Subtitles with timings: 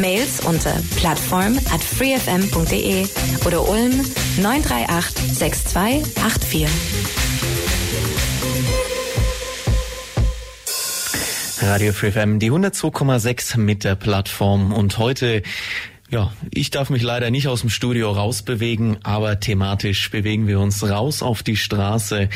[0.00, 3.06] Mails unter plattform at freefm.de
[3.46, 3.92] oder Ulm
[4.40, 6.66] 938 6284.
[11.62, 15.42] Radio Free FM, die 102,6 mit der Plattform und heute
[16.10, 20.82] ja, ich darf mich leider nicht aus dem Studio rausbewegen, aber thematisch bewegen wir uns
[20.82, 22.28] raus auf die Straße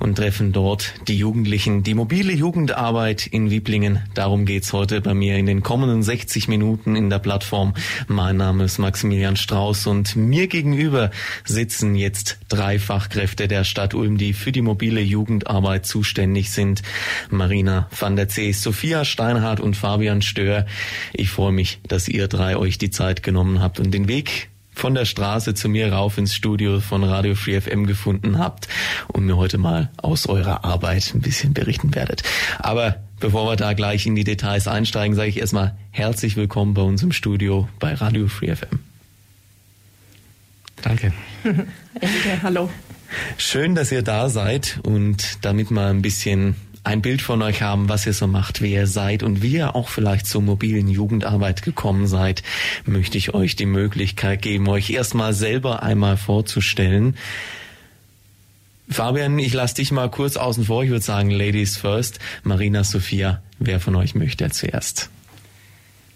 [0.00, 1.84] und treffen dort die Jugendlichen.
[1.84, 6.96] Die mobile Jugendarbeit in Wieblingen, darum geht's heute bei mir in den kommenden 60 Minuten
[6.96, 7.74] in der Plattform.
[8.08, 11.12] Mein Name ist Maximilian Strauß und mir gegenüber
[11.44, 16.82] sitzen jetzt drei Fachkräfte der Stadt Ulm, die für die mobile Jugendarbeit zuständig sind.
[17.30, 20.66] Marina van der Zee, Sophia Steinhardt und Fabian Stör.
[21.12, 24.94] Ich freue mich, dass ihr drei euch die Zeit genommen habt und den Weg von
[24.94, 28.68] der Straße zu mir rauf ins Studio von Radio Free FM gefunden habt
[29.08, 32.22] und mir heute mal aus eurer Arbeit ein bisschen berichten werdet.
[32.58, 36.82] Aber bevor wir da gleich in die Details einsteigen, sage ich erstmal herzlich willkommen bei
[36.82, 38.80] uns im Studio bei Radio Free FM.
[40.82, 41.12] Danke.
[41.44, 42.70] Danke, hallo.
[43.36, 47.88] Schön, dass ihr da seid und damit mal ein bisschen ein Bild von euch haben,
[47.88, 51.62] was ihr so macht, wer ihr seid und wie ihr auch vielleicht zur mobilen Jugendarbeit
[51.62, 52.42] gekommen seid,
[52.84, 57.16] möchte ich euch die Möglichkeit geben, euch erstmal selber einmal vorzustellen.
[58.88, 60.82] Fabian, ich lasse dich mal kurz außen vor.
[60.82, 62.18] Ich würde sagen, Ladies first.
[62.42, 65.10] Marina, Sophia, wer von euch möchte zuerst?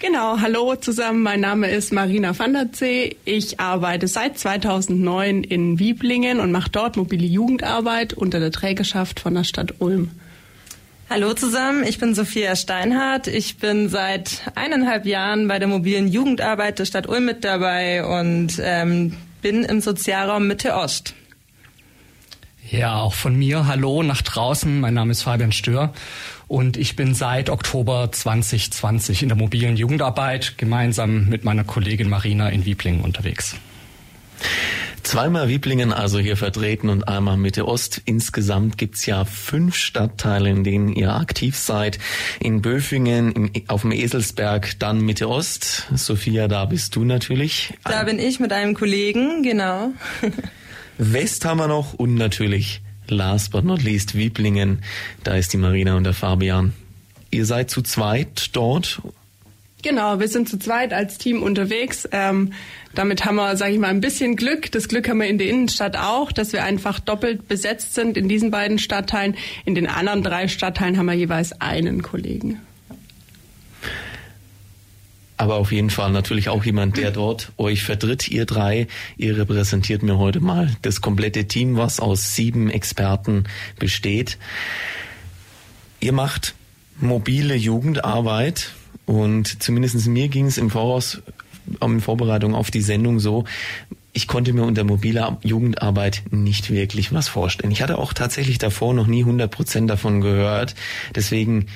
[0.00, 1.22] Genau, hallo zusammen.
[1.22, 3.16] Mein Name ist Marina van der Zee.
[3.24, 9.34] Ich arbeite seit 2009 in Wieblingen und mache dort mobile Jugendarbeit unter der Trägerschaft von
[9.34, 10.10] der Stadt Ulm.
[11.10, 13.26] Hallo zusammen, ich bin Sophia Steinhardt.
[13.26, 18.58] Ich bin seit eineinhalb Jahren bei der mobilen Jugendarbeit der Stadt Ulm mit dabei und
[18.62, 21.14] ähm, bin im Sozialraum Mitte Ost.
[22.70, 23.66] Ja, auch von mir.
[23.66, 24.80] Hallo nach draußen.
[24.80, 25.92] Mein Name ist Fabian Stör
[26.48, 32.48] und ich bin seit Oktober 2020 in der mobilen Jugendarbeit gemeinsam mit meiner Kollegin Marina
[32.48, 33.56] in Wieblingen unterwegs.
[35.04, 38.00] Zweimal Wieblingen also hier vertreten und einmal Mitte Ost.
[38.06, 41.98] Insgesamt gibt's ja fünf Stadtteile, in denen ihr aktiv seid.
[42.40, 45.88] In Böfingen, im, auf dem Eselsberg, dann Mitte Ost.
[45.94, 47.74] Sophia, da bist du natürlich.
[47.84, 49.92] Da bin ich mit einem Kollegen, genau.
[50.98, 54.82] West haben wir noch und natürlich last but not least Wieblingen.
[55.22, 56.72] Da ist die Marina und der Fabian.
[57.30, 59.02] Ihr seid zu zweit dort
[59.84, 62.08] Genau, wir sind zu zweit als Team unterwegs.
[62.10, 62.54] Ähm,
[62.94, 64.72] damit haben wir, sage ich mal, ein bisschen Glück.
[64.72, 68.26] Das Glück haben wir in der Innenstadt auch, dass wir einfach doppelt besetzt sind in
[68.26, 69.36] diesen beiden Stadtteilen.
[69.66, 72.62] In den anderen drei Stadtteilen haben wir jeweils einen Kollegen.
[75.36, 78.86] Aber auf jeden Fall natürlich auch jemand, der dort euch vertritt, ihr drei.
[79.18, 83.44] Ihr repräsentiert mir heute mal das komplette Team, was aus sieben Experten
[83.78, 84.38] besteht.
[86.00, 86.54] Ihr macht
[86.98, 88.72] mobile Jugendarbeit
[89.06, 91.22] und zumindest mir ging es im Voraus,
[91.80, 93.44] in Vorbereitung auf die Sendung so,
[94.14, 97.72] ich konnte mir unter mobiler Jugendarbeit nicht wirklich was vorstellen.
[97.72, 100.76] Ich hatte auch tatsächlich davor noch nie 100 Prozent davon gehört.
[101.16, 101.66] Deswegen,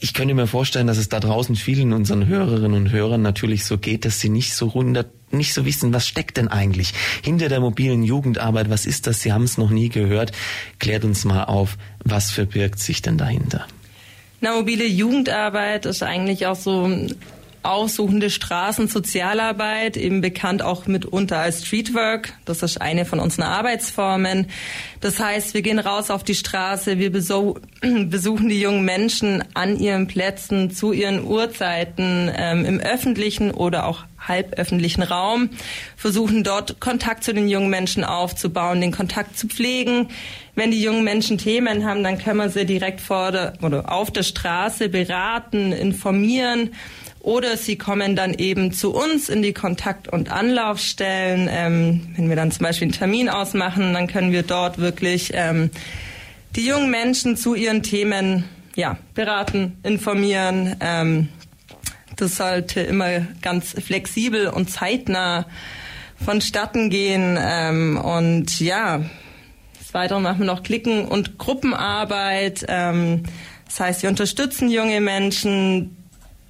[0.00, 3.76] ich könnte mir vorstellen, dass es da draußen vielen unseren Hörerinnen und Hörern natürlich so
[3.76, 7.60] geht, dass sie nicht so 100 nicht so wissen, was steckt denn eigentlich hinter der
[7.60, 8.70] mobilen Jugendarbeit?
[8.70, 9.20] Was ist das?
[9.20, 10.32] Sie haben es noch nie gehört.
[10.78, 13.66] Klärt uns mal auf, was verbirgt sich denn dahinter?
[14.40, 16.90] Na, mobile Jugendarbeit ist eigentlich auch so
[17.66, 22.32] aufsuchende Straßensozialarbeit, eben bekannt auch mitunter als Streetwork.
[22.44, 24.46] Das ist eine von unseren Arbeitsformen.
[25.00, 30.06] Das heißt, wir gehen raus auf die Straße, wir besuchen die jungen Menschen an ihren
[30.06, 35.50] Plätzen, zu ihren Uhrzeiten, ähm, im öffentlichen oder auch halböffentlichen Raum,
[35.96, 40.08] versuchen dort Kontakt zu den jungen Menschen aufzubauen, den Kontakt zu pflegen.
[40.56, 44.10] Wenn die jungen Menschen Themen haben, dann können wir sie direkt vor der, oder auf
[44.10, 46.70] der Straße beraten, informieren.
[47.20, 51.48] Oder sie kommen dann eben zu uns in die Kontakt- und Anlaufstellen.
[51.52, 55.70] Ähm, wenn wir dann zum Beispiel einen Termin ausmachen, dann können wir dort wirklich ähm,
[56.56, 58.44] die jungen Menschen zu ihren Themen
[58.76, 60.76] ja, beraten, informieren.
[60.80, 61.28] Ähm,
[62.16, 65.44] das sollte immer ganz flexibel und zeitnah
[66.24, 67.36] vonstatten gehen.
[67.38, 69.02] Ähm, und ja,
[69.96, 72.66] Weiteren machen wir noch Klicken und Gruppenarbeit.
[72.68, 73.22] Ähm,
[73.64, 75.96] das heißt, wir unterstützen junge Menschen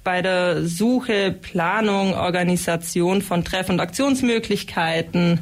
[0.03, 5.39] bei der Suche, Planung, Organisation von Treff- und Aktionsmöglichkeiten.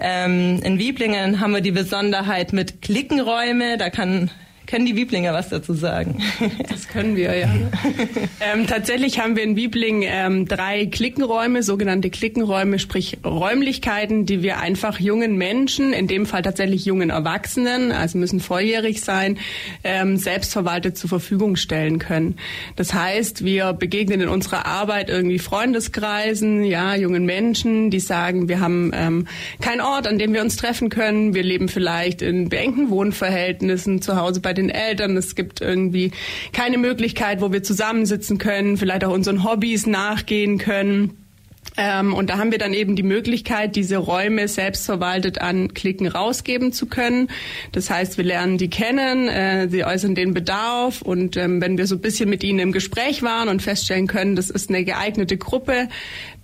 [0.00, 3.76] Ähm, in Wieblingen haben wir die Besonderheit mit Klickenräume.
[3.76, 4.30] Da kann
[4.66, 6.22] können die Wieblinger was dazu sagen?
[6.68, 7.48] Das können wir, ja.
[8.40, 14.58] ähm, tatsächlich haben wir in Wiebling ähm, drei Klickenräume, sogenannte Klickenräume, sprich Räumlichkeiten, die wir
[14.58, 19.38] einfach jungen Menschen, in dem Fall tatsächlich jungen Erwachsenen, also müssen volljährig sein,
[19.84, 22.36] ähm, selbstverwaltet zur Verfügung stellen können.
[22.76, 28.60] Das heißt, wir begegnen in unserer Arbeit irgendwie Freundeskreisen, ja, jungen Menschen, die sagen, wir
[28.60, 29.26] haben ähm,
[29.60, 31.34] keinen Ort, an dem wir uns treffen können.
[31.34, 35.16] Wir leben vielleicht in beengten Wohnverhältnissen zu Hause bei den den Eltern.
[35.16, 36.12] Es gibt irgendwie
[36.52, 41.18] keine Möglichkeit, wo wir zusammensitzen können, vielleicht auch unseren Hobbys nachgehen können.
[41.78, 46.72] Ähm, und da haben wir dann eben die Möglichkeit, diese Räume selbstverwaltet an Klicken rausgeben
[46.72, 47.28] zu können.
[47.70, 51.86] Das heißt, wir lernen die kennen, äh, sie äußern den Bedarf und ähm, wenn wir
[51.86, 55.38] so ein bisschen mit ihnen im Gespräch waren und feststellen können, das ist eine geeignete
[55.38, 55.88] Gruppe,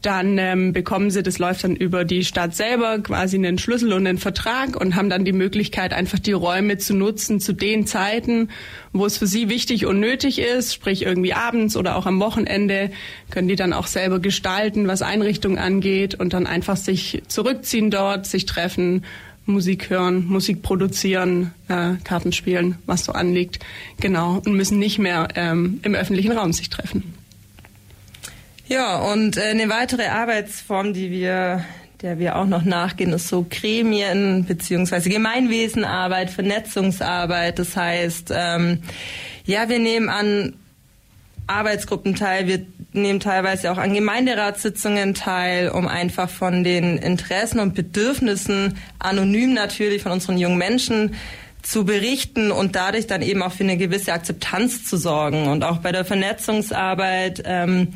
[0.02, 4.06] dann ähm, bekommen sie, das läuft dann über die Stadt selber, quasi einen Schlüssel und
[4.06, 8.48] einen Vertrag und haben dann die Möglichkeit, einfach die Räume zu nutzen zu den Zeiten,
[8.92, 12.90] wo es für sie wichtig und nötig ist, sprich irgendwie abends oder auch am Wochenende,
[13.30, 18.26] können die dann auch selber gestalten, was Einrichtung angeht und dann einfach sich zurückziehen dort,
[18.26, 19.04] sich treffen,
[19.46, 23.58] Musik hören, Musik produzieren, äh, Karten spielen, was so anliegt,
[23.98, 27.17] genau, und müssen nicht mehr ähm, im öffentlichen Raum sich treffen.
[28.68, 31.64] Ja, und äh, eine weitere Arbeitsform, die wir
[32.02, 37.58] der wir auch noch nachgehen, ist so Gremien beziehungsweise Gemeinwesenarbeit, Vernetzungsarbeit.
[37.58, 38.82] Das heißt, ähm,
[39.44, 40.54] ja, wir nehmen an
[41.48, 47.74] Arbeitsgruppen teil, wir nehmen teilweise auch an Gemeinderatssitzungen teil, um einfach von den Interessen und
[47.74, 51.14] Bedürfnissen anonym natürlich von unseren jungen Menschen
[51.62, 55.48] zu berichten und dadurch dann eben auch für eine gewisse Akzeptanz zu sorgen.
[55.48, 57.88] Und auch bei der Vernetzungsarbeit ähm,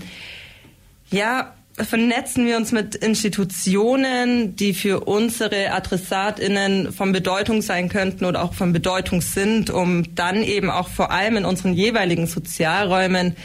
[1.13, 8.43] ja, vernetzen wir uns mit Institutionen, die für unsere AdressatInnen von Bedeutung sein könnten oder
[8.43, 13.37] auch von Bedeutung sind, um dann eben auch vor allem in unseren jeweiligen Sozialräumen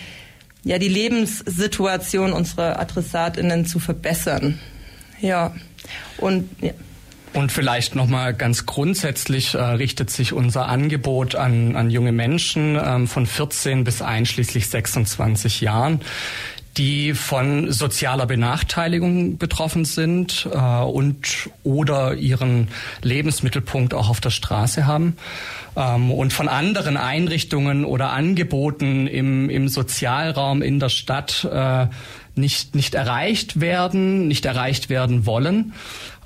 [0.64, 4.60] ja die Lebenssituation unserer AdressatInnen zu verbessern.
[5.22, 5.56] Ja.
[6.18, 6.72] Und ja.
[7.34, 13.08] Und vielleicht nochmal ganz grundsätzlich äh, richtet sich unser Angebot an, an junge Menschen ähm,
[13.08, 16.02] von 14 bis einschließlich 26 Jahren
[16.78, 22.68] die von sozialer Benachteiligung betroffen sind äh, und oder ihren
[23.02, 25.18] Lebensmittelpunkt auch auf der Straße haben
[25.76, 31.88] ähm, und von anderen Einrichtungen oder Angeboten im, im Sozialraum in der Stadt äh,
[32.38, 35.74] nicht, nicht erreicht werden, nicht erreicht werden wollen.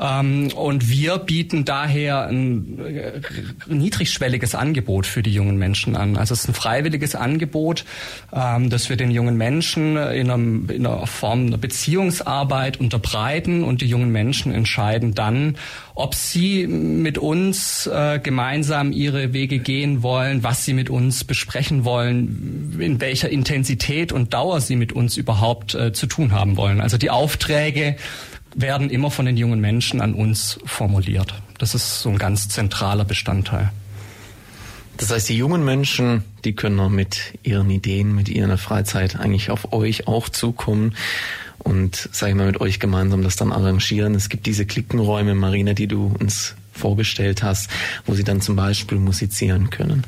[0.01, 3.23] Ähm, und wir bieten daher ein
[3.67, 6.17] niedrigschwelliges Angebot für die jungen Menschen an.
[6.17, 7.85] Also es ist ein freiwilliges Angebot,
[8.33, 13.81] ähm, das wir den jungen Menschen in, einem, in einer Form einer Beziehungsarbeit unterbreiten und
[13.81, 15.57] die jungen Menschen entscheiden dann,
[15.93, 21.85] ob sie mit uns äh, gemeinsam ihre Wege gehen wollen, was sie mit uns besprechen
[21.85, 26.81] wollen, in welcher Intensität und Dauer sie mit uns überhaupt äh, zu tun haben wollen.
[26.81, 27.97] Also die Aufträge
[28.55, 31.33] werden immer von den jungen Menschen an uns formuliert.
[31.57, 33.71] Das ist so ein ganz zentraler Bestandteil.
[34.97, 39.49] Das heißt, die jungen Menschen, die können noch mit ihren Ideen, mit ihrer Freizeit eigentlich
[39.49, 40.95] auf euch auch zukommen
[41.59, 44.15] und, sag ich mal, mit euch gemeinsam das dann arrangieren.
[44.15, 47.69] Es gibt diese Klickenräume, Marina, die du uns vorgestellt hast,
[48.05, 50.03] wo sie dann zum Beispiel musizieren können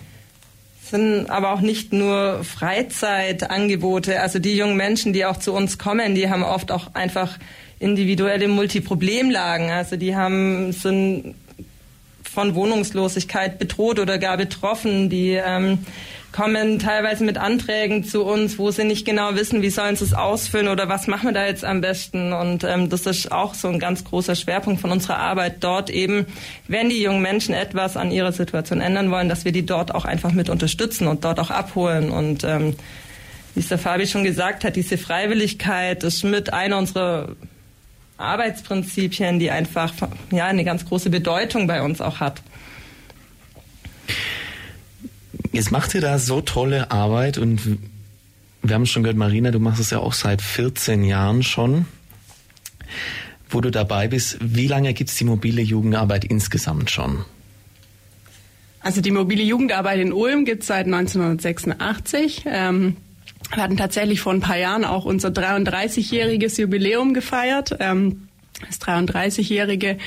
[0.94, 4.22] sind aber auch nicht nur Freizeitangebote.
[4.22, 7.40] Also die jungen Menschen, die auch zu uns kommen, die haben oft auch einfach
[7.84, 9.70] individuelle Multiproblemlagen.
[9.70, 11.36] Also die haben sind
[12.24, 15.10] von Wohnungslosigkeit bedroht oder gar betroffen.
[15.10, 15.86] Die ähm,
[16.32, 20.13] kommen teilweise mit Anträgen zu uns, wo sie nicht genau wissen, wie sollen sie es
[20.13, 22.34] ausfüllen oder was machen wir da jetzt am besten.
[22.34, 26.25] Und ähm, das ist auch so ein ganz großer Schwerpunkt von unserer Arbeit dort eben,
[26.68, 30.06] wenn die jungen Menschen etwas an ihrer Situation ändern wollen, dass wir die dort auch
[30.06, 32.10] einfach mit unterstützen und dort auch abholen.
[32.10, 32.75] Und ähm,
[33.54, 37.36] wie es der Fabi schon gesagt hat, diese Freiwilligkeit ist mit einer unserer
[38.24, 39.94] Arbeitsprinzipien, die einfach
[40.32, 42.42] ja eine ganz große Bedeutung bei uns auch hat.
[45.51, 47.77] Jetzt macht ihr da so tolle Arbeit und
[48.63, 51.86] wir haben schon gehört, Marina, du machst es ja auch seit 14 Jahren schon,
[53.50, 54.38] wo du dabei bist.
[54.42, 57.25] Wie lange gibt es die mobile Jugendarbeit insgesamt schon?
[58.80, 62.44] Also die mobile Jugendarbeit in Ulm gibt es seit 1986.
[62.48, 62.98] Ähm,
[63.53, 67.75] wir hatten tatsächlich vor ein paar Jahren auch unser 33-jähriges Jubiläum gefeiert.
[67.80, 68.27] Ähm,
[68.65, 69.98] das 33-jährige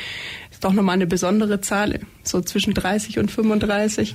[0.50, 4.14] ist doch nochmal eine besondere Zahl, so zwischen 30 und 35.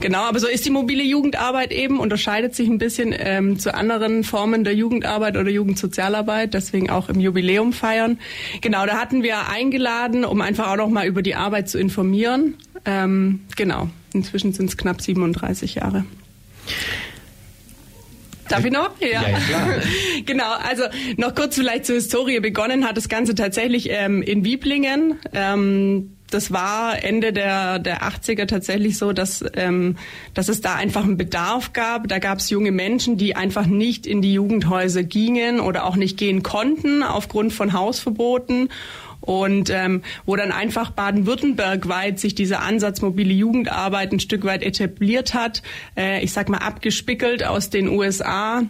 [0.00, 4.24] Genau, aber so ist die mobile Jugendarbeit eben, unterscheidet sich ein bisschen ähm, zu anderen
[4.24, 8.18] Formen der Jugendarbeit oder Jugendsozialarbeit, deswegen auch im Jubiläum feiern.
[8.60, 12.54] Genau, da hatten wir eingeladen, um einfach auch nochmal über die Arbeit zu informieren.
[12.84, 16.04] Ähm, genau, inzwischen sind es knapp 37 Jahre.
[18.48, 18.90] Darf ich noch?
[19.00, 19.28] Ja, ja
[20.26, 20.84] genau, also
[21.16, 22.40] noch kurz vielleicht zur Historie.
[22.40, 25.18] Begonnen hat das Ganze tatsächlich ähm, in Wieblingen.
[25.34, 29.96] Ähm, das war Ende der, der 80er tatsächlich so, dass, ähm,
[30.34, 32.08] dass es da einfach einen Bedarf gab.
[32.08, 36.18] Da gab es junge Menschen, die einfach nicht in die Jugendhäuser gingen oder auch nicht
[36.18, 38.68] gehen konnten aufgrund von Hausverboten
[39.28, 44.62] und ähm, wo dann einfach Baden-Württemberg weit sich dieser Ansatz mobile Jugendarbeit ein Stück weit
[44.62, 45.62] etabliert hat.
[45.98, 48.62] Äh, ich sag mal abgespickelt aus den USA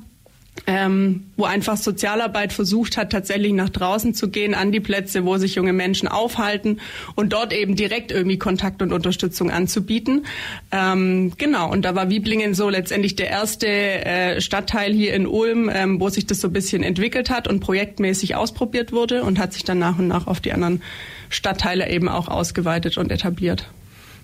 [0.67, 5.37] ähm, wo einfach Sozialarbeit versucht hat, tatsächlich nach draußen zu gehen, an die Plätze, wo
[5.39, 6.81] sich junge Menschen aufhalten
[7.15, 10.27] und dort eben direkt irgendwie Kontakt und Unterstützung anzubieten.
[10.71, 15.71] Ähm, genau, und da war Wieblingen so letztendlich der erste äh, Stadtteil hier in Ulm,
[15.73, 19.53] ähm, wo sich das so ein bisschen entwickelt hat und projektmäßig ausprobiert wurde und hat
[19.53, 20.83] sich dann nach und nach auf die anderen
[21.31, 23.69] Stadtteile eben auch ausgeweitet und etabliert.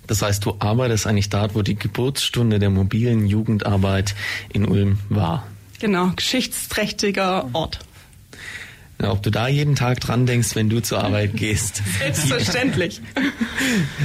[0.06, 4.14] Das heißt, du arbeitest eigentlich dort, wo die Geburtsstunde der mobilen Jugendarbeit
[4.52, 5.46] in Ulm war.
[5.84, 7.80] Genau, geschichtsträchtiger Ort.
[9.02, 11.82] Ja, ob du da jeden Tag dran denkst, wenn du zur Arbeit gehst.
[11.98, 13.02] Selbstverständlich.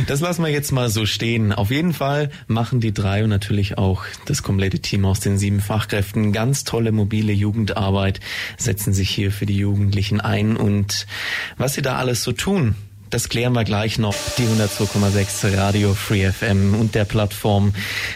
[0.05, 1.53] Das lassen wir jetzt mal so stehen.
[1.53, 5.61] Auf jeden Fall machen die drei und natürlich auch das komplette Team aus den sieben
[5.61, 8.19] Fachkräften ganz tolle mobile Jugendarbeit,
[8.57, 11.07] setzen sich hier für die Jugendlichen ein und
[11.55, 12.75] was sie da alles so tun,
[13.09, 14.15] das klären wir gleich noch.
[14.37, 17.73] Die 102,6 Radio Free FM und der Plattform.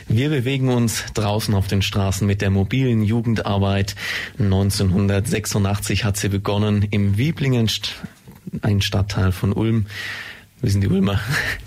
[0.07, 3.95] Wir bewegen uns draußen auf den Straßen mit der mobilen Jugendarbeit.
[4.39, 7.69] 1986 hat sie begonnen im Wieblingen,
[8.61, 9.87] ein Stadtteil von Ulm
[10.63, 11.19] wir sind die Ulmer.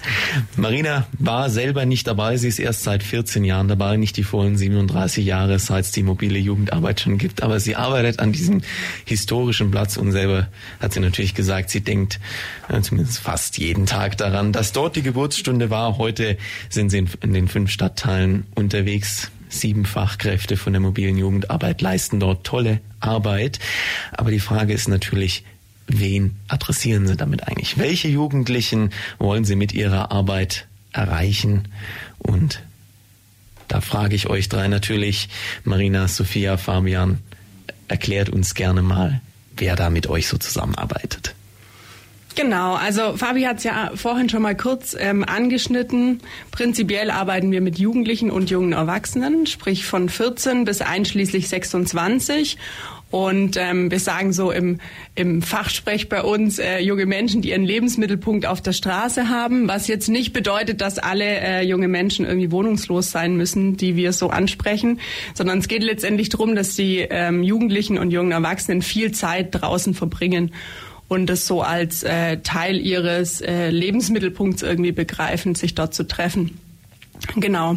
[0.57, 2.39] Marina war selber nicht dabei.
[2.39, 6.03] Sie ist erst seit 14 Jahren dabei, nicht die vollen 37 Jahre, seit es die
[6.03, 7.43] mobile Jugendarbeit schon gibt.
[7.43, 8.63] Aber sie arbeitet an diesem
[9.05, 10.49] historischen Platz und selber
[10.81, 12.21] hat sie natürlich gesagt, sie denkt
[12.71, 15.99] äh, zumindest fast jeden Tag daran, dass dort die Geburtsstunde war.
[15.99, 16.39] Heute
[16.71, 19.31] sind sie in, in den fünf Stadtteilen unterwegs.
[19.51, 23.59] Sieben Fachkräfte von der mobilen Jugendarbeit leisten dort tolle Arbeit.
[24.13, 25.45] Aber die Frage ist natürlich,
[25.87, 27.79] wen adressieren Sie damit eigentlich?
[27.79, 31.69] Welche Jugendlichen wollen Sie mit Ihrer Arbeit erreichen?
[32.19, 32.63] Und
[33.69, 35.29] da frage ich euch drei natürlich,
[35.65, 37.19] Marina, Sophia, Fabian,
[37.89, 39.21] erklärt uns gerne mal,
[39.57, 41.35] wer da mit euch so zusammenarbeitet.
[42.37, 46.21] Genau, also Fabi hat es ja vorhin schon mal kurz ähm, angeschnitten.
[46.51, 52.59] Prinzipiell arbeiten wir mit Jugendlichen und jungen Erwachsenen, sprich von 14 bis einschließlich 26.
[53.17, 54.79] Und ähm, wir sagen so im,
[55.15, 59.89] im Fachsprech bei uns äh, junge Menschen, die ihren Lebensmittelpunkt auf der Straße haben, was
[59.89, 64.29] jetzt nicht bedeutet, dass alle äh, junge Menschen irgendwie wohnungslos sein müssen, die wir so
[64.29, 65.01] ansprechen,
[65.33, 69.95] sondern es geht letztendlich darum, dass die ähm, Jugendlichen und jungen Erwachsenen viel Zeit draußen
[69.95, 70.53] verbringen
[71.09, 76.59] und das so als äh, Teil ihres äh, Lebensmittelpunkts irgendwie begreifen, sich dort zu treffen.
[77.37, 77.77] Genau.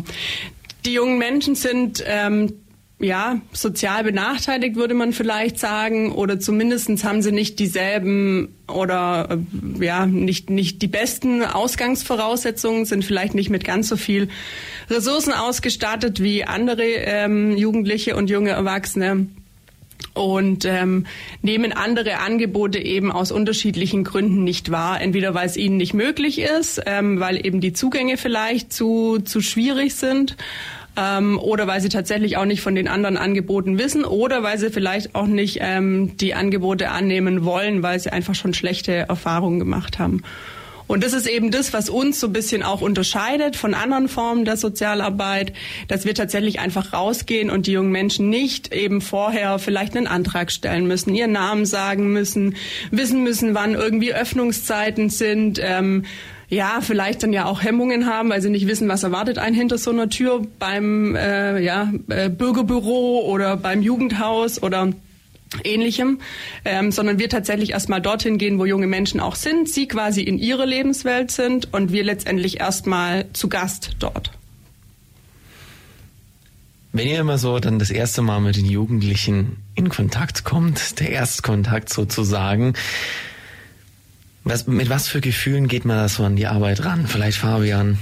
[0.86, 2.56] Die jungen Menschen sind ähm,
[3.00, 9.40] ja, sozial benachteiligt, würde man vielleicht sagen, oder zumindestens haben sie nicht dieselben oder
[9.80, 14.28] äh, ja, nicht, nicht die besten Ausgangsvoraussetzungen, sind vielleicht nicht mit ganz so viel
[14.90, 19.28] Ressourcen ausgestattet wie andere ähm, Jugendliche und junge Erwachsene
[20.14, 21.06] und ähm,
[21.42, 25.00] nehmen andere Angebote eben aus unterschiedlichen Gründen nicht wahr.
[25.00, 29.40] Entweder weil es ihnen nicht möglich ist, ähm, weil eben die Zugänge vielleicht zu, zu
[29.40, 30.36] schwierig sind
[31.00, 34.70] ähm, oder weil sie tatsächlich auch nicht von den anderen Angeboten wissen oder weil sie
[34.70, 39.98] vielleicht auch nicht ähm, die Angebote annehmen wollen, weil sie einfach schon schlechte Erfahrungen gemacht
[39.98, 40.24] haben.
[40.88, 44.44] Und das ist eben das, was uns so ein bisschen auch unterscheidet von anderen Formen
[44.44, 45.54] der Sozialarbeit,
[45.88, 50.52] dass wir tatsächlich einfach rausgehen und die jungen Menschen nicht eben vorher vielleicht einen Antrag
[50.52, 52.56] stellen müssen, ihren Namen sagen müssen,
[52.90, 55.60] wissen müssen, wann irgendwie Öffnungszeiten sind.
[55.62, 56.06] Ähm,
[56.50, 59.78] ja, vielleicht dann ja auch Hemmungen haben, weil sie nicht wissen, was erwartet einen hinter
[59.78, 64.92] so einer Tür beim äh, ja, äh, Bürgerbüro oder beim Jugendhaus oder
[65.64, 66.20] ähnlichem,
[66.66, 70.38] ähm, sondern wir tatsächlich erstmal dorthin gehen, wo junge Menschen auch sind, sie quasi in
[70.38, 74.32] ihre Lebenswelt sind und wir letztendlich erstmal zu Gast dort.
[76.92, 81.12] Wenn ihr immer so dann das erste Mal mit den Jugendlichen in Kontakt kommt, der
[81.12, 82.74] Erstkontakt sozusagen,
[84.44, 87.08] was, mit was für Gefühlen geht man da so an die Arbeit ran?
[87.08, 87.98] Vielleicht Fabian,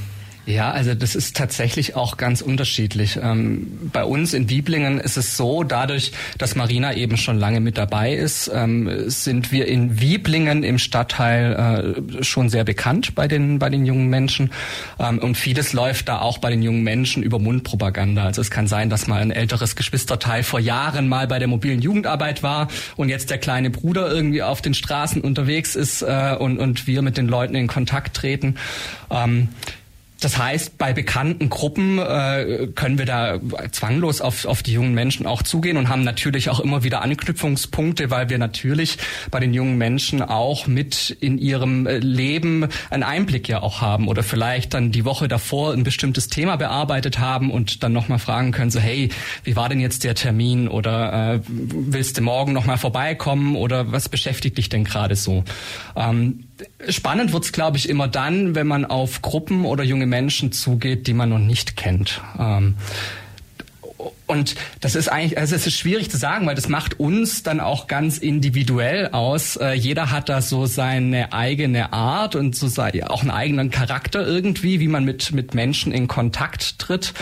[0.47, 3.19] Ja, also das ist tatsächlich auch ganz unterschiedlich.
[3.21, 7.77] Ähm, bei uns in Wieblingen ist es so, dadurch, dass Marina eben schon lange mit
[7.77, 13.59] dabei ist, ähm, sind wir in Wieblingen im Stadtteil äh, schon sehr bekannt bei den,
[13.59, 14.51] bei den jungen Menschen.
[14.99, 18.23] Ähm, und vieles läuft da auch bei den jungen Menschen über Mundpropaganda.
[18.23, 21.81] Also es kann sein, dass mal ein älteres Geschwisterteil vor Jahren mal bei der mobilen
[21.81, 26.57] Jugendarbeit war und jetzt der kleine Bruder irgendwie auf den Straßen unterwegs ist äh, und,
[26.57, 28.55] und wir mit den Leuten in Kontakt treten.
[29.11, 29.49] Ähm,
[30.19, 33.39] das heißt, bei bekannten Gruppen äh, können wir da
[33.71, 38.09] zwanglos auf, auf die jungen Menschen auch zugehen und haben natürlich auch immer wieder Anknüpfungspunkte,
[38.09, 38.97] weil wir natürlich
[39.29, 44.07] bei den jungen Menschen auch mit in ihrem äh, Leben einen Einblick ja auch haben
[44.07, 48.51] oder vielleicht dann die Woche davor ein bestimmtes Thema bearbeitet haben und dann nochmal fragen
[48.51, 49.09] können, so hey,
[49.43, 54.09] wie war denn jetzt der Termin oder äh, willst du morgen nochmal vorbeikommen oder was
[54.09, 55.43] beschäftigt dich denn gerade so?
[55.95, 56.46] Ähm,
[56.89, 61.13] spannend wird's, glaube ich, immer dann, wenn man auf Gruppen oder junge Menschen zugeht, die
[61.13, 62.21] man noch nicht kennt.
[62.39, 62.75] Ähm,
[64.27, 67.61] und das ist eigentlich, also es ist schwierig zu sagen, weil das macht uns dann
[67.61, 69.55] auch ganz individuell aus.
[69.55, 74.27] Äh, jeder hat da so seine eigene Art und so sei, auch einen eigenen Charakter
[74.27, 77.13] irgendwie, wie man mit, mit Menschen in Kontakt tritt.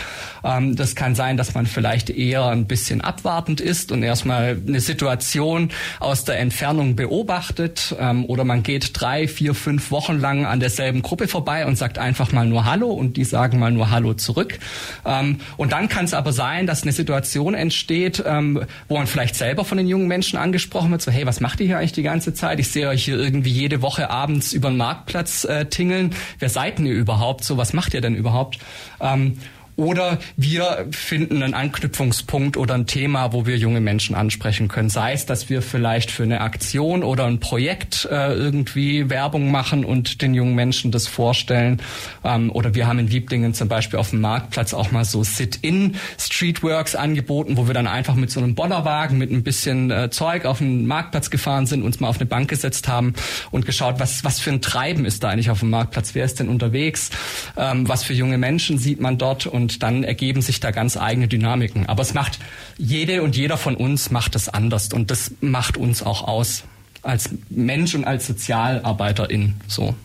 [0.42, 4.80] Ähm, das kann sein, dass man vielleicht eher ein bisschen abwartend ist und erstmal eine
[4.80, 5.70] Situation
[6.00, 7.94] aus der Entfernung beobachtet.
[8.00, 11.98] Ähm, oder man geht drei, vier, fünf Wochen lang an derselben Gruppe vorbei und sagt
[11.98, 14.58] einfach mal nur Hallo und die sagen mal nur Hallo zurück.
[15.04, 19.36] Ähm, und dann kann es aber sein, dass eine Situation entsteht, ähm, wo man vielleicht
[19.36, 22.02] selber von den jungen Menschen angesprochen wird, so hey, was macht ihr hier eigentlich die
[22.02, 22.58] ganze Zeit?
[22.58, 26.14] Ich sehe euch hier irgendwie jede Woche abends über den Marktplatz äh, tingeln.
[26.38, 27.44] Wer seid ihr überhaupt?
[27.44, 28.58] So, was macht ihr denn überhaupt?
[29.00, 29.38] Ähm,
[29.76, 34.88] oder wir finden einen Anknüpfungspunkt oder ein Thema, wo wir junge Menschen ansprechen können.
[34.88, 39.84] Sei es, dass wir vielleicht für eine Aktion oder ein Projekt äh, irgendwie Werbung machen
[39.84, 41.82] und den jungen Menschen das vorstellen.
[42.24, 45.96] Ähm, oder wir haben in Wieblingen zum Beispiel auf dem Marktplatz auch mal so Sit-in
[46.18, 50.46] Streetworks angeboten, wo wir dann einfach mit so einem Bollerwagen mit ein bisschen äh, Zeug
[50.46, 53.14] auf den Marktplatz gefahren sind, uns mal auf eine Bank gesetzt haben
[53.50, 56.14] und geschaut, was, was für ein Treiben ist da eigentlich auf dem Marktplatz?
[56.14, 57.10] Wer ist denn unterwegs?
[57.56, 59.46] Ähm, was für junge Menschen sieht man dort?
[59.46, 61.86] Und und dann ergeben sich da ganz eigene Dynamiken.
[61.86, 62.38] Aber es macht
[62.78, 66.62] jede und jeder von uns macht es anders und das macht uns auch aus
[67.02, 69.96] als Mensch und als Sozialarbeiterin so.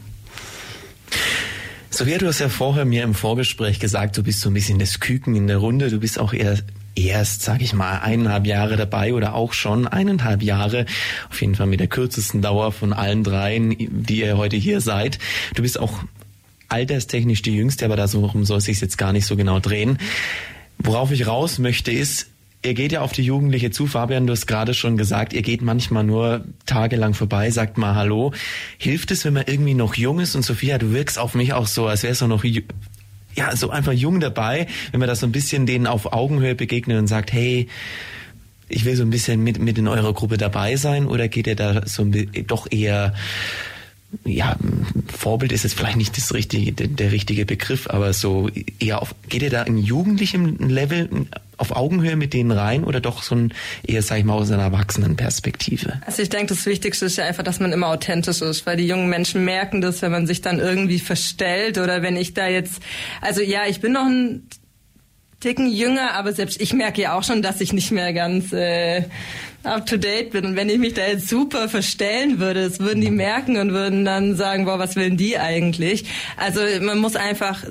[1.92, 5.00] Sophia, du hast ja vorher mir im Vorgespräch gesagt, du bist so ein bisschen das
[5.00, 5.92] Küken in der Runde.
[5.92, 6.58] Du bist auch eher
[6.96, 10.88] erst, sag ich mal, eineinhalb Jahre dabei oder auch schon eineinhalb Jahre.
[11.30, 15.20] Auf jeden Fall mit der kürzesten Dauer von allen dreien, die ihr heute hier seid.
[15.54, 16.00] Du bist auch
[16.72, 19.98] alterstechnisch die jüngste, aber darum soll es sich jetzt gar nicht so genau drehen.
[20.78, 22.28] Worauf ich raus möchte ist,
[22.64, 25.64] Ihr geht ja auf die Jugendliche zu, Fabian, du hast gerade schon gesagt, ihr geht
[25.64, 28.34] manchmal nur tagelang vorbei, sagt mal Hallo.
[28.78, 30.36] Hilft es, wenn man irgendwie noch jung ist?
[30.36, 33.94] Und Sophia, du wirkst auf mich auch so, als wärst du noch ja, so einfach
[33.94, 37.68] jung dabei, wenn man das so ein bisschen denen auf Augenhöhe begegnet und sagt, hey,
[38.70, 41.56] ich will so ein bisschen mit, mit in eurer Gruppe dabei sein, oder geht ihr
[41.56, 42.06] da so
[42.46, 43.16] doch eher
[44.26, 44.58] ja,
[45.08, 49.16] Vorbild ist jetzt vielleicht nicht das richtige, der, der, richtige Begriff, aber so eher auf,
[49.30, 53.54] geht ihr da in jugendlichem Level auf Augenhöhe mit denen rein oder doch so ein
[53.86, 56.02] eher, sag ich mal, aus einer Erwachsenenperspektive?
[56.06, 58.88] Also ich denke, das Wichtigste ist ja einfach, dass man immer authentisch ist, weil die
[58.88, 62.82] jungen Menschen merken das, wenn man sich dann irgendwie verstellt oder wenn ich da jetzt,
[63.22, 64.48] also ja, ich bin noch ein
[65.40, 69.04] Ticken jünger, aber selbst ich merke ja auch schon, dass ich nicht mehr ganz äh,
[69.64, 70.46] up to date bin.
[70.46, 74.06] Und wenn ich mich da jetzt super verstellen würde, das würden die merken und würden
[74.06, 76.06] dann sagen, boah, was willen die eigentlich?
[76.38, 77.64] Also man muss einfach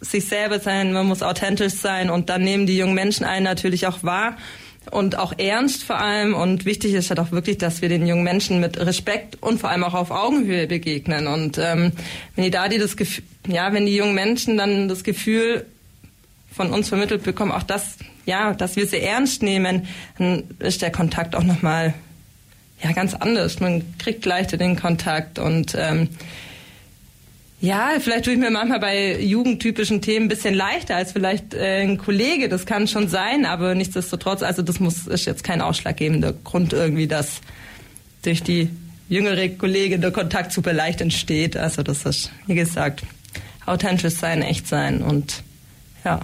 [0.00, 3.86] sich selber sein, man muss authentisch sein und dann nehmen die jungen Menschen einen natürlich
[3.86, 4.36] auch wahr
[4.90, 6.34] und auch ernst vor allem.
[6.34, 9.70] Und wichtig ist halt auch wirklich, dass wir den jungen Menschen mit Respekt und vor
[9.70, 11.26] allem auch auf Augenhöhe begegnen.
[11.26, 11.92] Und ähm,
[12.34, 15.66] wenn die da die das Gefühl, ja, wenn die jungen Menschen dann das Gefühl
[16.52, 19.86] von uns vermittelt bekommen, auch das, ja, dass wir sie ernst nehmen,
[20.18, 21.94] dann ist der Kontakt auch nochmal
[22.82, 23.60] ja, ganz anders.
[23.60, 26.08] Man kriegt leichter den Kontakt und ähm,
[27.60, 31.82] ja, vielleicht tue ich mir manchmal bei jugendtypischen Themen ein bisschen leichter als vielleicht äh,
[31.82, 32.48] ein Kollege.
[32.48, 37.06] Das kann schon sein, aber nichtsdestotrotz, also das muss ist jetzt kein ausschlaggebender Grund irgendwie,
[37.06, 37.40] dass
[38.22, 38.68] durch die
[39.08, 41.56] jüngere Kollegin der Kontakt super leicht entsteht.
[41.56, 43.04] Also das ist, wie gesagt,
[43.64, 45.44] authentisch sein, echt sein und
[46.04, 46.20] ja.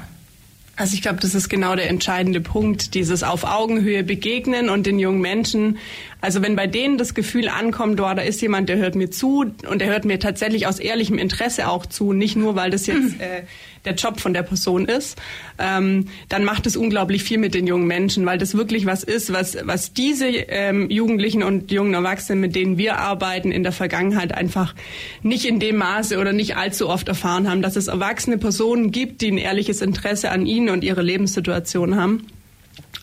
[0.79, 5.01] Also ich glaube, das ist genau der entscheidende Punkt, dieses auf Augenhöhe begegnen und den
[5.01, 5.79] jungen Menschen.
[6.21, 9.45] Also wenn bei denen das Gefühl ankommt, oh, da ist jemand, der hört mir zu
[9.69, 13.15] und der hört mir tatsächlich aus ehrlichem Interesse auch zu, nicht nur, weil das jetzt
[13.21, 13.43] äh,
[13.89, 15.19] der Job von der Person ist,
[15.59, 19.33] ähm, dann macht es unglaublich viel mit den jungen Menschen, weil das wirklich was ist,
[19.33, 24.35] was, was diese ähm, Jugendlichen und jungen Erwachsenen, mit denen wir arbeiten, in der Vergangenheit
[24.35, 24.75] einfach
[25.23, 29.23] nicht in dem Maße oder nicht allzu oft erfahren haben, dass es erwachsene Personen gibt,
[29.23, 32.27] die ein ehrliches Interesse an ihnen und ihre Lebenssituation haben.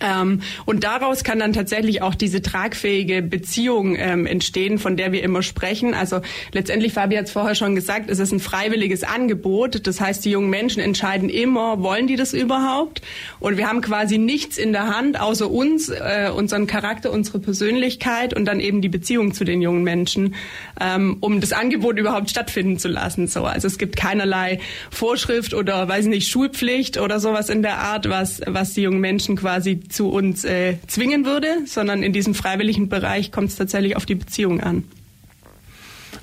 [0.01, 5.23] Ähm, und daraus kann dann tatsächlich auch diese tragfähige Beziehung ähm, entstehen, von der wir
[5.23, 5.93] immer sprechen.
[5.93, 9.87] Also letztendlich, Fabi hat es vorher schon gesagt, es ist ein freiwilliges Angebot.
[9.87, 13.01] Das heißt, die jungen Menschen entscheiden immer, wollen die das überhaupt?
[13.39, 18.33] Und wir haben quasi nichts in der Hand, außer uns, äh, unseren Charakter, unsere Persönlichkeit
[18.33, 20.35] und dann eben die Beziehung zu den jungen Menschen,
[20.79, 23.27] ähm, um das Angebot überhaupt stattfinden zu lassen.
[23.27, 24.59] So, also es gibt keinerlei
[24.91, 29.35] Vorschrift oder, weiß nicht, Schulpflicht oder sowas in der Art, was, was die jungen Menschen
[29.35, 34.05] quasi zu uns äh, zwingen würde, sondern in diesem freiwilligen Bereich kommt es tatsächlich auf
[34.05, 34.83] die Beziehung an.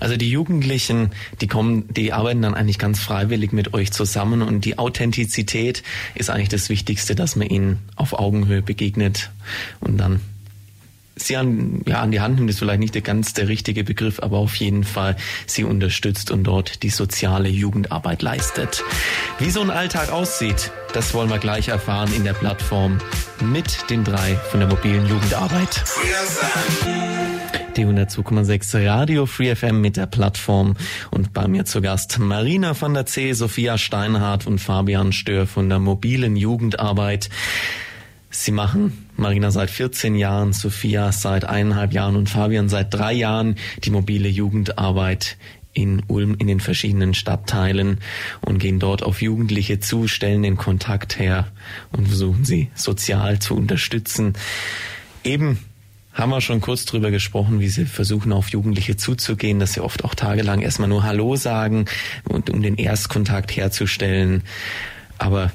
[0.01, 4.65] Also die Jugendlichen, die kommen, die arbeiten dann eigentlich ganz freiwillig mit euch zusammen und
[4.65, 9.31] die Authentizität ist eigentlich das Wichtigste, dass man ihnen auf Augenhöhe begegnet
[9.81, 10.21] und dann
[11.17, 14.21] sie an, ja, an die Hand nimmt, ist vielleicht nicht der ganz der richtige Begriff,
[14.21, 18.83] aber auf jeden Fall sie unterstützt und dort die soziale Jugendarbeit leistet.
[19.39, 22.99] Wie so ein Alltag aussieht, das wollen wir gleich erfahren in der Plattform
[23.41, 25.85] mit den drei von der mobilen Jugendarbeit.
[27.77, 30.75] Die 102,6 Radio Free FM mit der Plattform
[31.11, 35.71] und bei mir zu Gast Marina von der C, Sophia Steinhardt und Fabian Stör von
[35.71, 37.31] der mobilen Jugendarbeit.
[38.29, 43.57] Sie machen, Marina seit 14 Jahren, Sophia seit eineinhalb Jahren und Fabian seit drei Jahren
[43.85, 45.37] die mobile Jugendarbeit
[45.75, 47.99] in Ulm in den verschiedenen Stadtteilen
[48.43, 51.49] und gehen dort auf Jugendliche zu, stellen den Kontakt her
[51.93, 54.35] und versuchen sie sozial zu unterstützen.
[55.25, 55.59] Eben
[56.13, 60.05] haben wir schon kurz drüber gesprochen, wie sie versuchen, auf Jugendliche zuzugehen, dass sie oft
[60.05, 61.87] auch tagelang erstmal nur Hallo sagen
[62.29, 64.43] und um den Erstkontakt herzustellen.
[65.17, 65.53] Aber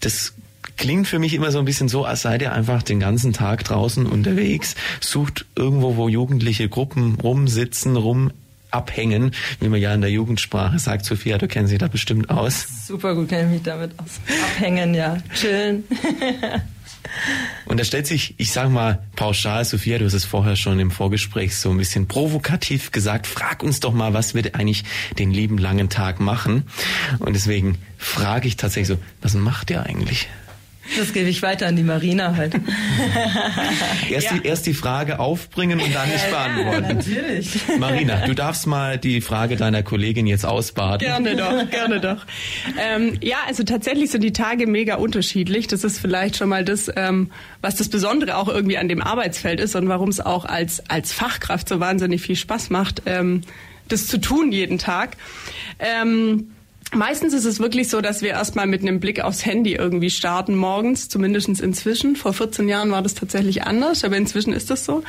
[0.00, 0.34] das
[0.76, 3.64] klingt für mich immer so ein bisschen so, als seid ihr einfach den ganzen Tag
[3.64, 8.30] draußen unterwegs, sucht irgendwo, wo jugendliche Gruppen rumsitzen, rum
[8.70, 11.04] abhängen, wie man ja in der Jugendsprache sagt.
[11.04, 12.86] Sophia, du kennst dich da bestimmt aus.
[12.86, 14.20] Super gut kenne ich mich damit aus.
[14.54, 15.18] Abhängen, ja.
[15.34, 15.84] Chillen.
[17.66, 20.90] Und da stellt sich, ich sag mal pauschal, Sophia, du hast es vorher schon im
[20.90, 24.84] Vorgespräch so ein bisschen provokativ gesagt, frag uns doch mal, was wir eigentlich
[25.18, 26.64] den lieben langen Tag machen.
[27.20, 30.28] Und deswegen frage ich tatsächlich so, was macht ihr eigentlich?
[30.96, 32.54] Das gebe ich weiter an die Marina halt.
[34.10, 34.38] erst, ja.
[34.38, 36.84] die, erst die Frage aufbringen und dann nicht beantworten.
[36.84, 37.60] Ja, natürlich.
[37.78, 41.06] Marina, du darfst mal die Frage deiner Kollegin jetzt ausbaden.
[41.06, 42.24] Gerne doch, gerne doch.
[42.78, 45.66] Ähm, ja, also tatsächlich sind die Tage mega unterschiedlich.
[45.66, 47.30] Das ist vielleicht schon mal das, ähm,
[47.60, 51.12] was das Besondere auch irgendwie an dem Arbeitsfeld ist und warum es auch als, als
[51.12, 53.42] Fachkraft so wahnsinnig viel Spaß macht, ähm,
[53.88, 55.16] das zu tun jeden Tag.
[55.78, 56.48] Ähm,
[56.94, 60.54] Meistens ist es wirklich so, dass wir erstmal mit einem Blick aufs Handy irgendwie starten
[60.54, 62.14] morgens, zumindest inzwischen.
[62.14, 65.02] Vor 14 Jahren war das tatsächlich anders, aber inzwischen ist das so.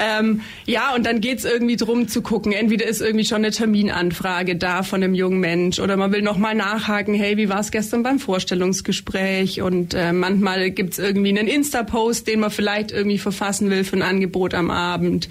[0.00, 4.56] Ähm, ja, und dann geht's irgendwie drum zu gucken, entweder ist irgendwie schon eine Terminanfrage
[4.56, 8.02] da von einem jungen Mensch oder man will nochmal nachhaken, hey, wie war es gestern
[8.02, 9.60] beim Vorstellungsgespräch?
[9.60, 14.02] Und äh, manchmal gibt's irgendwie einen Insta-Post, den man vielleicht irgendwie verfassen will für ein
[14.02, 15.28] Angebot am Abend.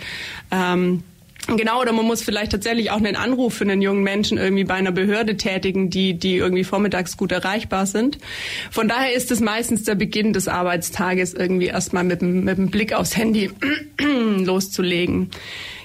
[0.52, 1.04] Ähm,
[1.48, 4.76] Genau, oder man muss vielleicht tatsächlich auch einen Anruf für einen jungen Menschen irgendwie bei
[4.76, 8.20] einer Behörde tätigen, die, die irgendwie vormittags gut erreichbar sind.
[8.70, 12.94] Von daher ist es meistens der Beginn des Arbeitstages irgendwie erstmal mit, mit dem Blick
[12.94, 13.50] aufs Handy
[14.00, 15.32] loszulegen.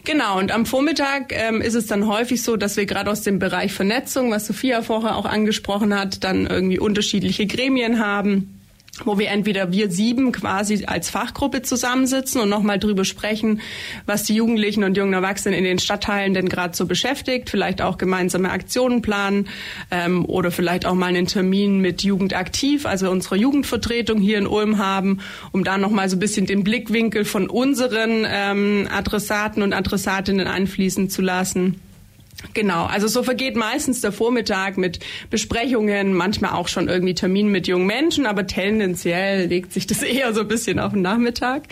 [0.04, 3.38] Genau, und am Vormittag ähm, ist es dann häufig so, dass wir gerade aus dem
[3.38, 8.63] Bereich Vernetzung, was Sophia vorher auch angesprochen hat, dann irgendwie unterschiedliche Gremien haben
[9.04, 13.60] wo wir entweder wir sieben quasi als Fachgruppe zusammensitzen und nochmal drüber sprechen,
[14.06, 17.98] was die Jugendlichen und jungen Erwachsenen in den Stadtteilen denn gerade so beschäftigt, vielleicht auch
[17.98, 19.48] gemeinsame Aktionen planen
[19.90, 24.78] ähm, oder vielleicht auch mal einen Termin mit Jugendaktiv, also unserer Jugendvertretung hier in Ulm
[24.78, 25.20] haben,
[25.52, 31.10] um da nochmal so ein bisschen den Blickwinkel von unseren ähm, Adressaten und Adressatinnen einfließen
[31.10, 31.80] zu lassen.
[32.52, 37.66] Genau, also so vergeht meistens der Vormittag mit Besprechungen, manchmal auch schon irgendwie Terminen mit
[37.66, 41.62] jungen Menschen, aber tendenziell legt sich das eher so ein bisschen auf den Nachmittag.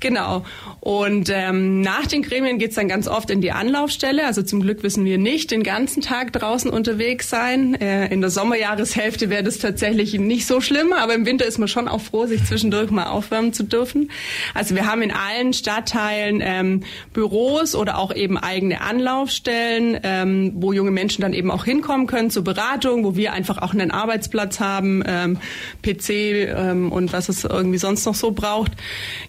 [0.00, 0.44] Genau.
[0.80, 4.26] Und ähm, nach den Gremien geht's dann ganz oft in die Anlaufstelle.
[4.26, 7.74] Also zum Glück wissen wir nicht den ganzen Tag draußen unterwegs sein.
[7.80, 11.68] Äh, in der Sommerjahreshälfte wäre das tatsächlich nicht so schlimm, aber im Winter ist man
[11.68, 14.10] schon auch froh, sich zwischendurch mal aufwärmen zu dürfen.
[14.52, 20.52] Also wir haben in allen Stadtteilen ähm, Büros oder auch eben eigene Anlaufstellen Stellen, ähm,
[20.56, 23.90] wo junge Menschen dann eben auch hinkommen können zur Beratung, wo wir einfach auch einen
[23.90, 25.38] Arbeitsplatz haben, ähm,
[25.82, 28.72] PC ähm, und was es irgendwie sonst noch so braucht.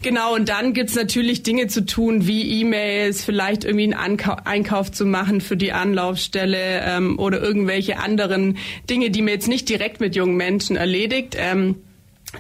[0.02, 4.92] Genau, und dann gibt's natürlich Dinge zu tun, wie E-Mails, vielleicht irgendwie einen Ankau Einkauf
[4.92, 8.58] zu machen für die Anlaufstelle ähm, oder irgendwelche anderen
[8.90, 11.36] Dinge, die man jetzt nicht direkt mit jungen Menschen erledigt.
[11.40, 11.76] Ähm,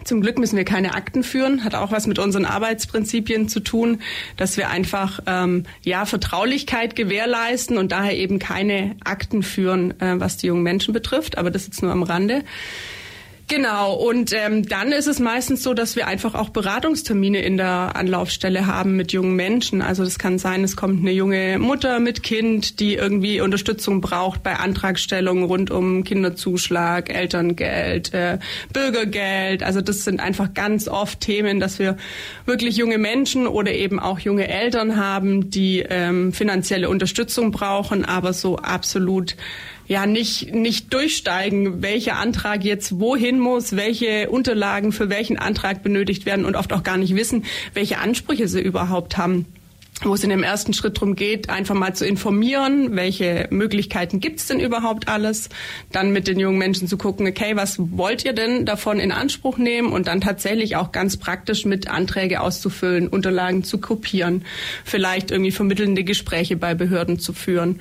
[0.04, 4.02] zum Glück müssen wir keine Akten führen, hat auch was mit unseren Arbeitsprinzipien zu tun,
[4.38, 10.38] dass wir einfach ähm, ja Vertraulichkeit gewährleisten und daher eben keine Akten führen, äh, was
[10.38, 11.38] die jungen Menschen betrifft.
[11.38, 12.44] Aber das jetzt nur am Rande.
[13.48, 17.96] Genau, und ähm, dann ist es meistens so, dass wir einfach auch Beratungstermine in der
[17.96, 19.84] Anlaufstelle haben mit jungen Menschen.
[19.84, 24.42] Also das kann sein, es kommt eine junge Mutter mit Kind, die irgendwie Unterstützung braucht
[24.42, 28.40] bei Antragstellungen rund um Kinderzuschlag, Elterngeld, äh,
[28.74, 29.62] Bürgergeld.
[29.62, 31.98] Also das sind einfach ganz oft Themen, dass wir
[32.48, 38.34] wirklich junge Menschen oder eben auch junge Eltern haben, die ähm, finanzielle Unterstützung brauchen, aber
[38.34, 39.36] so absolut
[39.88, 46.26] ja nicht, nicht durchsteigen, welcher Antrag jetzt wohin muss, welche Unterlagen für welchen Antrag benötigt
[46.26, 49.46] werden und oft auch gar nicht wissen, welche Ansprüche sie überhaupt haben.
[50.02, 54.46] Wo es in dem ersten Schritt darum geht, einfach mal zu informieren, welche Möglichkeiten gibt's
[54.46, 55.48] denn überhaupt alles,
[55.94, 59.58] dann mit den jungen Menschen zu gucken, okay, was wollt ihr denn davon in Anspruch
[59.58, 59.94] nehmen?
[59.94, 64.44] Und dann tatsächlich auch ganz praktisch mit Anträge auszufüllen, Unterlagen zu kopieren,
[64.84, 67.80] vielleicht irgendwie vermittelnde Gespräche bei Behörden zu führen.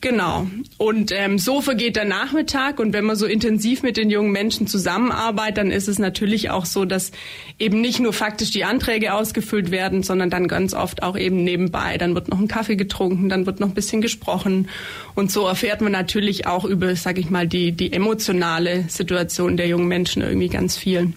[0.00, 0.46] Genau.
[0.78, 4.66] Und ähm, so vergeht der Nachmittag und wenn man so intensiv mit den jungen Menschen
[4.66, 7.12] zusammenarbeitet, dann ist es natürlich auch so, dass
[7.58, 11.98] eben nicht nur faktisch die Anträge ausgefüllt werden, sondern dann ganz oft auch eben nebenbei.
[11.98, 14.68] Dann wird noch ein Kaffee getrunken, dann wird noch ein bisschen gesprochen
[15.14, 19.66] und so erfährt man natürlich auch über, sag ich mal, die die emotionale Situation der
[19.66, 21.12] jungen Menschen irgendwie ganz viel.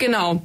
[0.00, 0.42] Genau.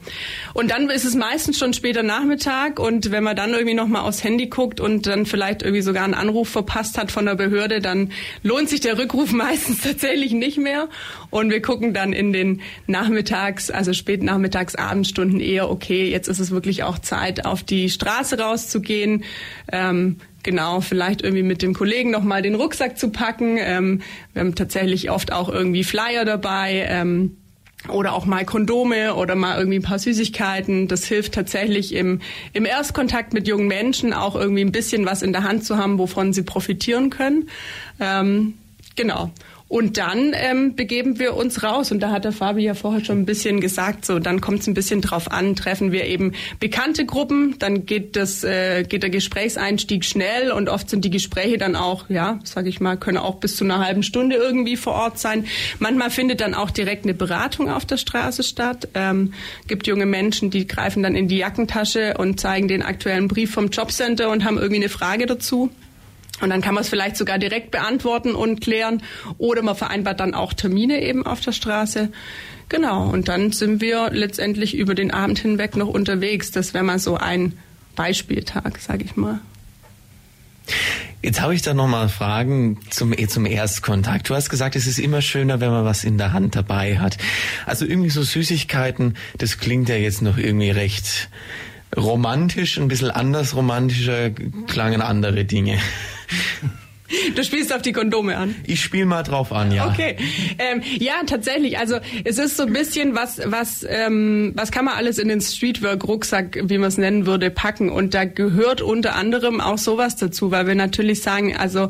[0.54, 4.02] Und dann ist es meistens schon später Nachmittag und wenn man dann irgendwie noch mal
[4.02, 7.80] aufs Handy guckt und dann vielleicht irgendwie sogar einen Anruf verpasst hat von der Behörde,
[7.80, 8.12] dann
[8.44, 10.90] lohnt sich der Rückruf meistens tatsächlich nicht mehr
[11.30, 16.40] und wir gucken dann in den Nachmittags, also späten Nachmittags, Abendstunden eher, okay, jetzt ist
[16.40, 19.24] es wirklich auch Zeit, auf die Straße rauszugehen.
[19.72, 23.58] Ähm, genau, vielleicht irgendwie mit dem Kollegen noch mal den Rucksack zu packen.
[23.58, 24.02] Ähm,
[24.34, 26.86] wir haben tatsächlich oft auch irgendwie Flyer dabei.
[26.90, 27.38] Ähm,
[27.90, 30.88] oder auch mal Kondome oder mal irgendwie ein paar Süßigkeiten.
[30.88, 32.22] Das hilft tatsächlich im,
[32.54, 35.98] im Erstkontakt mit jungen Menschen auch irgendwie ein bisschen was in der Hand zu haben,
[35.98, 37.50] wovon sie profitieren können.
[38.00, 38.56] Ähm,
[38.96, 39.32] genau.
[39.68, 41.92] Und dann ähm, begeben wir uns raus.
[41.92, 44.68] Und da hat der Fabi ja vorher schon ein bisschen gesagt, so dann kommt es
[44.68, 49.10] ein bisschen drauf an, treffen wir eben bekannte Gruppen, dann geht das, äh, geht der
[49.10, 53.36] Gesprächseinstieg schnell und oft sind die Gespräche dann auch, ja, sage ich mal, können auch
[53.36, 55.46] bis zu einer halben Stunde irgendwie vor Ort sein.
[55.80, 58.88] Manchmal findet dann auch direkt eine Beratung auf der Straße statt.
[58.94, 59.34] Ähm,
[59.68, 63.70] gibt junge Menschen, die greifen dann in die Jackentasche und zeigen den aktuellen Brief vom
[63.70, 65.72] Jobcenter und haben irgendwie eine Frage dazu.
[66.42, 69.02] Und dann kann man es vielleicht sogar direkt beantworten und klären.
[69.38, 72.12] Oder man vereinbart dann auch Termine eben auf der Straße.
[72.70, 73.10] Genau.
[73.10, 76.52] Und dann sind wir letztendlich über den Abend hinweg noch unterwegs.
[76.52, 77.58] Das wäre mal so ein
[77.96, 79.40] Beispieltag, sage ich mal.
[81.22, 84.30] Jetzt habe ich da nochmal Fragen zum, eh, zum Erstkontakt.
[84.30, 87.18] Du hast gesagt, es ist immer schöner, wenn man was in der Hand dabei hat.
[87.66, 91.30] Also irgendwie so Süßigkeiten, das klingt ja jetzt noch irgendwie recht
[91.96, 94.32] romantisch, ein bisschen anders romantischer
[94.68, 95.80] klangen andere Dinge.
[97.36, 98.56] Du spielst auf die Kondome an.
[98.66, 99.88] Ich spiele mal drauf an, ja.
[99.88, 100.16] Okay,
[100.58, 101.78] ähm, ja, tatsächlich.
[101.78, 105.40] Also es ist so ein bisschen was, was, ähm, was kann man alles in den
[105.40, 107.90] Streetwork-Rucksack, wie man es nennen würde, packen.
[107.90, 111.90] Und da gehört unter anderem auch sowas dazu, weil wir natürlich sagen, also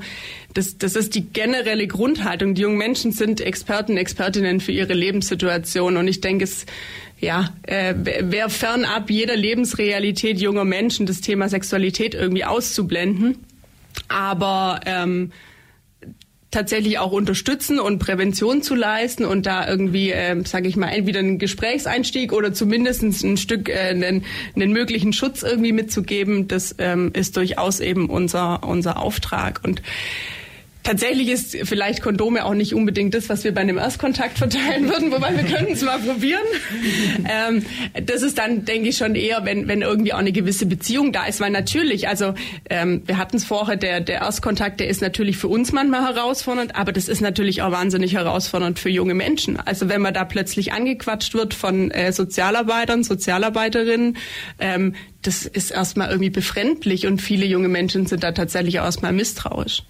[0.54, 2.54] das, das ist die generelle Grundhaltung.
[2.54, 5.96] Die jungen Menschen sind Experten, Expertinnen für ihre Lebenssituation.
[5.96, 6.66] Und ich denke, es
[7.22, 13.38] ja, äh, wäre fernab jeder Lebensrealität junger Menschen, das Thema Sexualität irgendwie auszublenden
[14.08, 15.32] aber ähm,
[16.56, 21.20] tatsächlich auch unterstützen und Prävention zu leisten und da irgendwie, äh, sage ich mal, entweder
[21.20, 24.24] einen Gesprächseinstieg oder zumindest ein Stück äh, einen,
[24.56, 29.62] einen möglichen Schutz irgendwie mitzugeben, das ähm, ist durchaus eben unser unser Auftrag.
[29.66, 29.82] Und
[30.86, 35.12] Tatsächlich ist vielleicht Kondome auch nicht unbedingt das, was wir bei einem Erstkontakt verteilen würden,
[35.12, 36.42] wobei wir können es mal probieren.
[37.28, 37.66] Ähm,
[38.06, 41.26] das ist dann, denke ich, schon eher, wenn, wenn irgendwie auch eine gewisse Beziehung da
[41.26, 42.36] ist, weil natürlich, also
[42.70, 46.76] ähm, wir hatten es vorher, der, der Erstkontakt, der ist natürlich für uns manchmal herausfordernd,
[46.76, 49.58] aber das ist natürlich auch wahnsinnig herausfordernd für junge Menschen.
[49.58, 54.18] Also wenn man da plötzlich angequatscht wird von äh, Sozialarbeitern, Sozialarbeiterinnen,
[54.60, 54.94] ähm,
[55.24, 59.82] das ist erstmal irgendwie befremdlich und viele junge Menschen sind da tatsächlich auch erstmal misstrauisch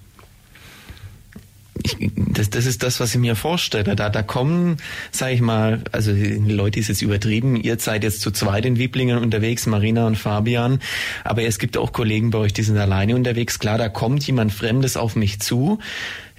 [1.85, 3.95] ich Das, das ist das, was ich mir vorstelle.
[3.95, 4.77] Da, da kommen,
[5.11, 7.55] sage ich mal, also Leute ist jetzt übertrieben.
[7.55, 10.79] Ihr seid jetzt zu zweit in Wieblingen unterwegs, Marina und Fabian.
[11.23, 13.59] Aber es gibt auch Kollegen bei euch, die sind alleine unterwegs.
[13.59, 15.79] Klar, da kommt jemand Fremdes auf mich zu.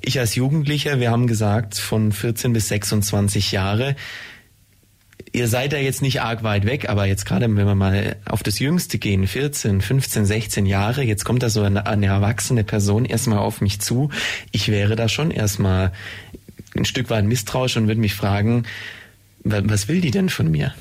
[0.03, 3.97] Ich als Jugendlicher, wir haben gesagt, von 14 bis 26 Jahre
[5.37, 8.43] ihr seid da jetzt nicht arg weit weg, aber jetzt gerade, wenn wir mal auf
[8.43, 13.05] das Jüngste gehen, 14, 15, 16 Jahre, jetzt kommt da so eine, eine erwachsene Person
[13.05, 14.09] erstmal auf mich zu.
[14.51, 15.93] Ich wäre da schon erstmal
[16.75, 18.65] ein Stück weit misstrauisch und würde mich fragen,
[19.45, 20.75] was will die denn von mir?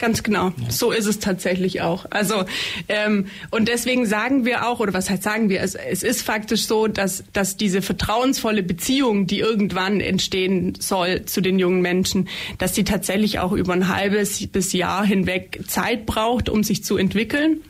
[0.00, 0.52] Ganz genau.
[0.70, 2.06] So ist es tatsächlich auch.
[2.08, 2.44] Also
[2.88, 6.64] ähm, und deswegen sagen wir auch, oder was heißt sagen wir, es, es ist faktisch
[6.64, 12.74] so, dass, dass diese vertrauensvolle Beziehung, die irgendwann entstehen soll zu den jungen Menschen, dass
[12.74, 17.60] sie tatsächlich auch über ein halbes bis Jahr hinweg Zeit braucht, um sich zu entwickeln.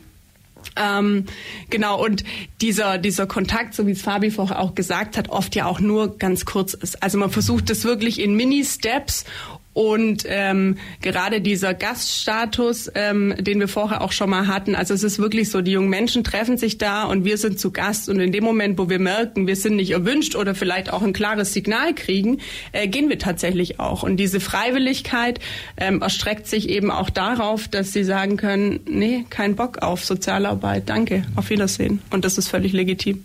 [0.76, 1.24] Ähm,
[1.68, 2.22] genau, und
[2.60, 6.16] dieser, dieser Kontakt, so wie es Fabi vorher auch gesagt hat, oft ja auch nur
[6.16, 7.02] ganz kurz ist.
[7.02, 9.24] Also man versucht das wirklich in Mini-Steps
[9.72, 15.04] und ähm, gerade dieser Gaststatus, ähm, den wir vorher auch schon mal hatten, also es
[15.04, 18.18] ist wirklich so, die jungen Menschen treffen sich da und wir sind zu Gast und
[18.18, 21.52] in dem Moment, wo wir merken, wir sind nicht erwünscht oder vielleicht auch ein klares
[21.52, 22.38] Signal kriegen,
[22.72, 24.02] äh, gehen wir tatsächlich auch.
[24.02, 25.38] Und diese Freiwilligkeit
[25.76, 30.88] ähm, erstreckt sich eben auch darauf, dass sie sagen können, nee, kein Bock auf Sozialarbeit,
[30.88, 32.02] danke, auf Wiedersehen.
[32.10, 33.22] Und das ist völlig legitim.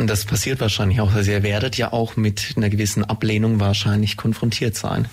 [0.00, 1.12] Und das passiert wahrscheinlich auch.
[1.12, 5.06] Also ihr werdet ja auch mit einer gewissen Ablehnung wahrscheinlich konfrontiert sein.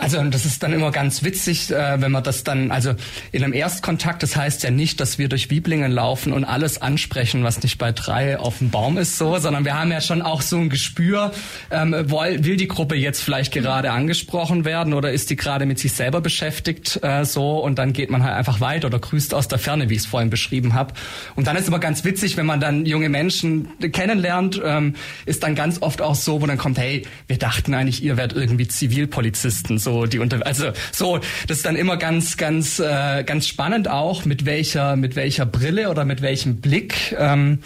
[0.00, 2.94] Also das ist dann immer ganz witzig, äh, wenn man das dann, also
[3.32, 7.44] in einem Erstkontakt, das heißt ja nicht, dass wir durch Wieblingen laufen und alles ansprechen,
[7.44, 10.40] was nicht bei drei auf dem Baum ist, so, sondern wir haben ja schon auch
[10.40, 11.32] so ein Gespür,
[11.70, 15.78] ähm, will, will die Gruppe jetzt vielleicht gerade angesprochen werden oder ist die gerade mit
[15.78, 19.48] sich selber beschäftigt, äh, so, und dann geht man halt einfach weiter oder grüßt aus
[19.48, 20.94] der Ferne, wie ich es vorhin beschrieben habe.
[21.36, 24.94] Und dann ist immer ganz witzig, wenn man dann junge Menschen kennenlernt, ähm,
[25.26, 28.38] ist dann ganz oft auch so, wo dann kommt, hey, wir dachten eigentlich, ihr werdet
[28.38, 33.24] irgendwie Zivilpolizisten, so so die unter also so das ist dann immer ganz ganz äh,
[33.24, 37.58] ganz spannend auch mit welcher mit welcher Brille oder mit welchem Blick ähm,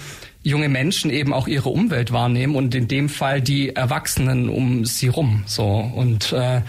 [0.42, 5.08] junge Menschen eben auch ihre Umwelt wahrnehmen und in dem Fall die Erwachsenen um sie
[5.08, 5.64] rum so.
[5.64, 6.60] Und äh,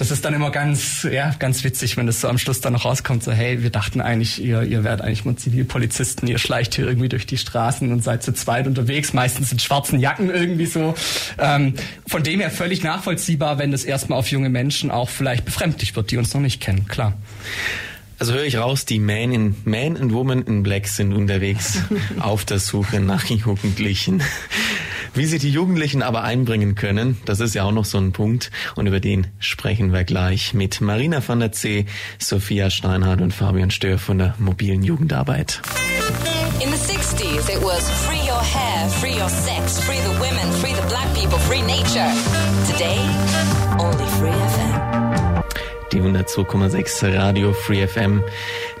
[0.00, 2.86] das ist dann immer ganz, ja, ganz witzig, wenn das so am Schluss dann noch
[2.86, 6.86] rauskommt, so, hey, wir dachten eigentlich, ihr, ihr werdet eigentlich mal Zivilpolizisten, ihr schleicht hier
[6.86, 10.94] irgendwie durch die Straßen und seid zu zweit unterwegs, meistens in schwarzen Jacken irgendwie so.
[11.38, 11.74] Ähm,
[12.06, 16.10] von dem her völlig nachvollziehbar, wenn das erstmal auf junge Menschen auch vielleicht befremdlich wird,
[16.10, 17.12] die uns noch nicht kennen, klar.
[18.18, 21.82] Also höre ich raus, die Man, in, Man and Woman in Black sind unterwegs
[22.20, 24.22] auf der Suche nach Jugendlichen.
[25.14, 28.50] Wie sie die Jugendlichen aber einbringen können, das ist ja auch noch so ein Punkt
[28.76, 31.86] und über den sprechen wir gleich mit Marina van der C.,
[32.18, 35.62] Sophia Steinhardt und Fabian Stör von der mobilen Jugendarbeit.
[36.62, 40.74] In the 60s it was free your hair, free your sex, free the women, free
[40.74, 42.12] the black people, free nature.
[42.66, 43.00] Today
[43.78, 44.59] only free FM.
[45.92, 48.22] Die 102,6 Radio Free FM.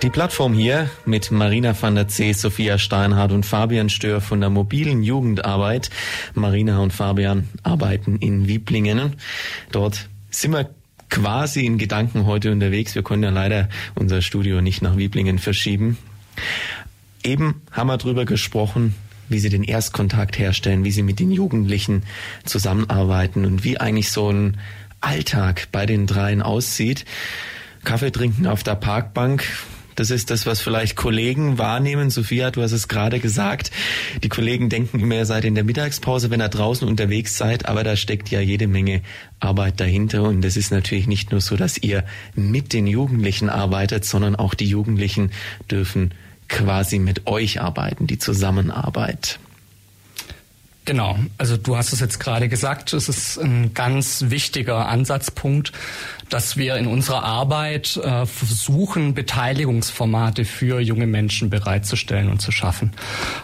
[0.00, 4.48] Die Plattform hier mit Marina van der C., Sophia Steinhardt und Fabian Stör von der
[4.48, 5.90] mobilen Jugendarbeit.
[6.34, 9.16] Marina und Fabian arbeiten in Wieblingen.
[9.72, 10.70] Dort sind wir
[11.08, 12.94] quasi in Gedanken heute unterwegs.
[12.94, 15.98] Wir können ja leider unser Studio nicht nach Wieblingen verschieben.
[17.24, 18.94] Eben haben wir drüber gesprochen,
[19.28, 22.02] wie sie den Erstkontakt herstellen, wie sie mit den Jugendlichen
[22.44, 24.58] zusammenarbeiten und wie eigentlich so ein
[25.00, 27.04] Alltag bei den dreien aussieht.
[27.84, 29.44] Kaffee trinken auf der Parkbank,
[30.00, 32.08] das ist das, was vielleicht Kollegen wahrnehmen.
[32.08, 33.70] Sophia, du hast es gerade gesagt.
[34.22, 37.66] Die Kollegen denken immer, ihr seid in der Mittagspause, wenn ihr draußen unterwegs seid.
[37.66, 39.02] Aber da steckt ja jede Menge
[39.40, 40.22] Arbeit dahinter.
[40.22, 44.54] Und es ist natürlich nicht nur so, dass ihr mit den Jugendlichen arbeitet, sondern auch
[44.54, 45.32] die Jugendlichen
[45.70, 46.12] dürfen
[46.48, 49.38] quasi mit euch arbeiten, die Zusammenarbeit.
[50.90, 55.70] Genau, also du hast es jetzt gerade gesagt, es ist ein ganz wichtiger Ansatzpunkt,
[56.30, 62.90] dass wir in unserer Arbeit äh, versuchen, Beteiligungsformate für junge Menschen bereitzustellen und zu schaffen.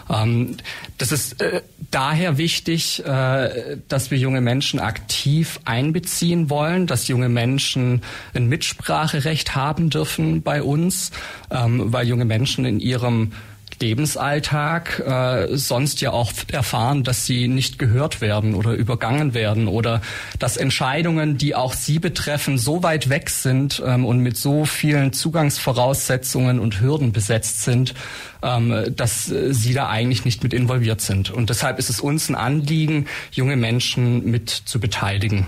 [0.09, 0.57] Ähm,
[0.97, 7.29] das ist äh, daher wichtig, äh, dass wir junge Menschen aktiv einbeziehen wollen, dass junge
[7.29, 8.01] Menschen
[8.33, 11.11] ein Mitspracherecht haben dürfen bei uns,
[11.49, 13.31] ähm, weil junge Menschen in ihrem
[13.79, 20.01] Lebensalltag äh, sonst ja auch erfahren, dass sie nicht gehört werden oder übergangen werden oder
[20.39, 25.13] dass Entscheidungen, die auch sie betreffen, so weit weg sind ähm, und mit so vielen
[25.13, 27.93] Zugangsvoraussetzungen und Hürden besetzt sind,
[28.41, 31.29] ähm, dass äh, sie da eigentlich nicht mit involviert sind.
[31.29, 35.47] Und deshalb ist es uns ein Anliegen, junge Menschen mit zu beteiligen.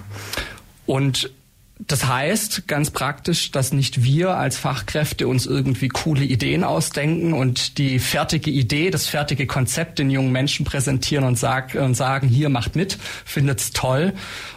[0.85, 1.31] Und
[1.87, 7.77] das heißt ganz praktisch, dass nicht wir als Fachkräfte uns irgendwie coole Ideen ausdenken und
[7.77, 12.49] die fertige Idee, das fertige Konzept den jungen Menschen präsentieren und, sag, und sagen, hier
[12.49, 14.13] macht mit, findet's toll,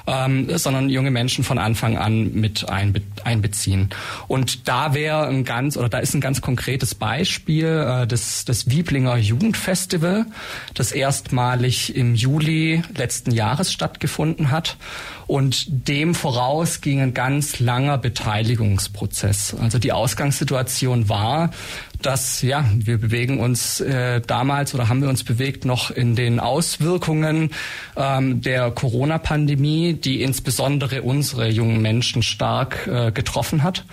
[0.08, 3.90] ähm, sondern junge Menschen von Anfang an mit einbe einbeziehen.
[4.26, 8.68] Und da wäre ein ganz oder da ist ein ganz konkretes Beispiel äh, des, des
[8.68, 10.26] Wieblinger Jugendfestival,
[10.74, 14.76] das erstmalig im Juli letzten Jahres stattgefunden hat
[15.28, 19.54] und dem voraus ging ganz langer Beteiligungsprozess.
[19.60, 21.50] Also die Ausgangssituation war,
[22.00, 26.40] dass ja, wir bewegen uns äh, damals oder haben wir uns bewegt noch in den
[26.40, 27.50] Auswirkungen
[27.96, 33.84] ähm, der Corona-Pandemie, die insbesondere unsere jungen Menschen stark äh, getroffen hat.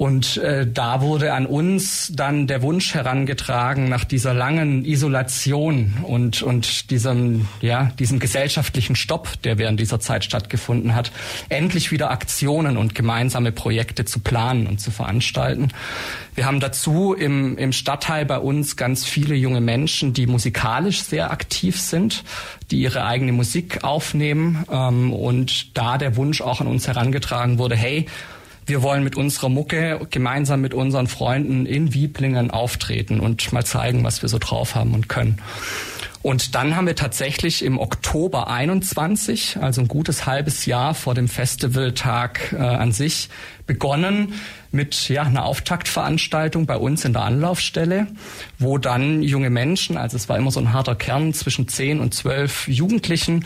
[0.00, 6.40] Und äh, da wurde an uns dann der Wunsch herangetragen, nach dieser langen Isolation und,
[6.42, 11.12] und diesem, ja, diesem gesellschaftlichen Stopp, der während dieser Zeit stattgefunden hat,
[11.50, 15.68] endlich wieder Aktionen und gemeinsame Projekte zu planen und zu veranstalten.
[16.34, 21.30] Wir haben dazu im, im Stadtteil bei uns ganz viele junge Menschen, die musikalisch sehr
[21.30, 22.24] aktiv sind,
[22.70, 27.76] die ihre eigene Musik aufnehmen ähm, und da der Wunsch auch an uns herangetragen wurde,
[27.76, 28.06] hey,
[28.66, 34.04] wir wollen mit unserer Mucke gemeinsam mit unseren Freunden in Wieblingen auftreten und mal zeigen,
[34.04, 35.40] was wir so drauf haben und können.
[36.22, 41.28] Und dann haben wir tatsächlich im Oktober 21, also ein gutes halbes Jahr vor dem
[41.28, 43.30] Festivaltag äh, an sich,
[43.66, 44.34] begonnen
[44.72, 48.06] mit ja, einer Auftaktveranstaltung bei uns in der Anlaufstelle,
[48.58, 52.14] wo dann junge Menschen, also es war immer so ein harter Kern zwischen zehn und
[52.14, 53.44] zwölf Jugendlichen,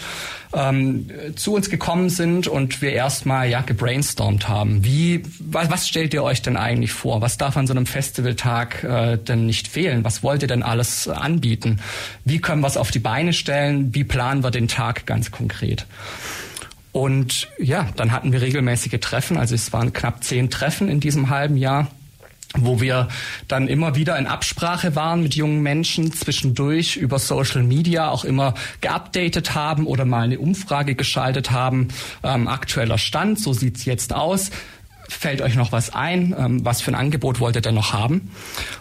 [0.53, 4.85] ähm, zu uns gekommen sind und wir erstmal ja gebrainstormt haben.
[4.85, 7.21] Wie, was, was stellt ihr euch denn eigentlich vor?
[7.21, 10.05] Was darf an so einem Festivaltag äh, denn nicht fehlen?
[10.05, 11.81] Was wollt ihr denn alles anbieten?
[12.25, 13.95] Wie können wir es auf die Beine stellen?
[13.95, 15.87] Wie planen wir den Tag ganz konkret?
[16.95, 19.37] Und ja, dann hatten wir regelmäßige Treffen.
[19.37, 21.89] Also es waren knapp zehn Treffen in diesem halben Jahr
[22.57, 23.09] wo wir
[23.49, 28.55] dann immer wieder in Absprache waren mit jungen Menschen, zwischendurch über Social Media auch immer
[28.81, 31.89] geupdatet haben oder mal eine Umfrage geschaltet haben.
[32.23, 34.53] Ähm, aktueller Stand, so sieht's jetzt aus
[35.09, 36.35] fällt euch noch was ein?
[36.39, 38.31] Ähm, was für ein Angebot wollt ihr denn noch haben?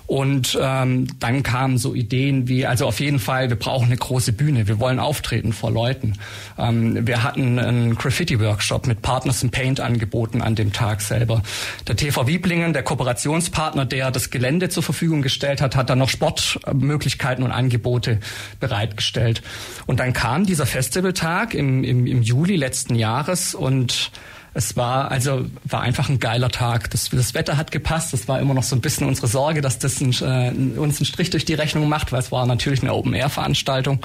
[0.07, 4.33] Und ähm, dann kamen so Ideen wie, also auf jeden Fall, wir brauchen eine große
[4.33, 6.13] Bühne, wir wollen auftreten vor Leuten.
[6.57, 11.41] Ähm, wir hatten einen Graffiti-Workshop mit Partners in Paint angeboten an dem Tag selber.
[11.87, 16.09] Der TV Wieblingen, der Kooperationspartner, der das Gelände zur Verfügung gestellt hat, hat dann noch
[16.09, 18.19] Sportmöglichkeiten und Angebote
[18.59, 19.41] bereitgestellt.
[19.85, 24.11] Und dann kam dieser Festivaltag im, im, im Juli letzten Jahres und
[24.53, 26.89] es war also war einfach ein geiler Tag.
[26.91, 28.13] Das, das Wetter hat gepasst.
[28.13, 31.05] Das war immer noch so ein bisschen unsere Sorge, dass das ein, äh, uns einen
[31.05, 33.99] Strich durch die Rechnung macht, weil es war natürlich eine Open-Air-Veranstaltung.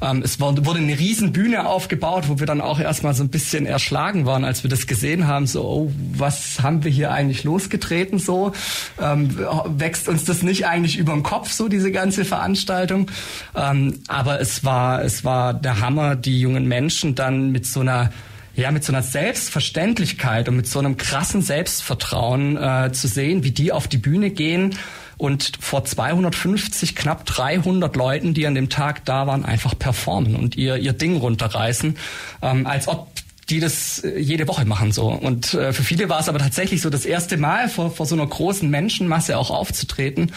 [0.00, 3.28] Ähm, es war, wurde eine riesen Bühne aufgebaut, wo wir dann auch erstmal so ein
[3.28, 5.46] bisschen erschlagen waren, als wir das gesehen haben.
[5.46, 8.18] So, oh, was haben wir hier eigentlich losgetreten?
[8.18, 8.52] So
[9.00, 9.36] ähm,
[9.66, 13.10] wächst uns das nicht eigentlich über den Kopf so diese ganze Veranstaltung?
[13.56, 18.10] Ähm, aber es war es war der Hammer, die jungen Menschen dann mit so einer
[18.58, 23.52] ja, mit so einer Selbstverständlichkeit und mit so einem krassen Selbstvertrauen äh, zu sehen, wie
[23.52, 24.76] die auf die Bühne gehen
[25.16, 30.56] und vor 250, knapp 300 Leuten, die an dem Tag da waren, einfach performen und
[30.56, 31.96] ihr, ihr Ding runterreißen,
[32.42, 33.08] ähm, als ob
[33.48, 35.06] die das äh, jede Woche machen so.
[35.06, 38.16] Und äh, für viele war es aber tatsächlich so das erste Mal vor, vor so
[38.16, 40.32] einer großen Menschenmasse auch aufzutreten.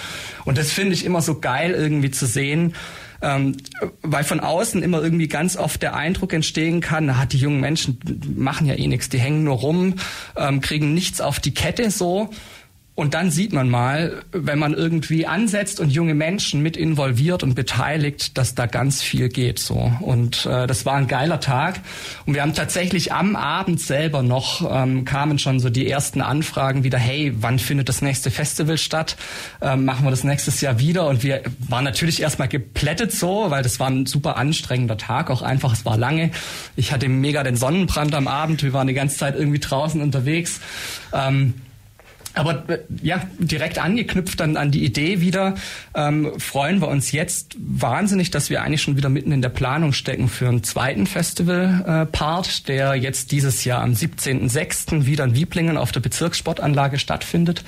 [0.45, 2.76] Und das finde ich immer so geil irgendwie zu sehen,
[3.22, 3.57] ähm,
[4.01, 7.99] weil von außen immer irgendwie ganz oft der Eindruck entstehen kann, na, die jungen Menschen
[8.36, 9.95] machen ja eh nichts, die hängen nur rum,
[10.36, 12.30] ähm, kriegen nichts auf die Kette so.
[12.94, 17.56] Und dann sieht man mal, wenn man irgendwie ansetzt und junge Menschen mit involviert und
[17.56, 19.94] beteiligt, dass da ganz viel geht so.
[20.02, 21.80] Und äh, das war ein geiler Tag.
[22.26, 26.84] Und wir haben tatsächlich am Abend selber noch ähm, kamen schon so die ersten Anfragen
[26.84, 29.16] wieder, hey, wann findet das nächste Festival statt?
[29.62, 31.08] Ähm, machen wir das nächstes Jahr wieder?
[31.08, 35.42] Und wir waren natürlich erstmal geplättet so, weil das war ein super anstrengender Tag, auch
[35.42, 36.32] einfach, es war lange.
[36.76, 40.60] Ich hatte mega den Sonnenbrand am Abend, wir waren die ganze Zeit irgendwie draußen unterwegs.
[41.14, 41.54] Ähm,
[42.34, 45.55] aber äh, ja, direkt angeknüpft dann an die Idee wieder,
[45.93, 49.93] ähm, freuen wir uns jetzt wahnsinnig, dass wir eigentlich schon wieder mitten in der Planung
[49.93, 55.05] stecken für einen zweiten Festival-Part, äh, der jetzt dieses Jahr am 17.06.
[55.05, 57.63] wieder in Wieblingen auf der Bezirkssportanlage stattfindet.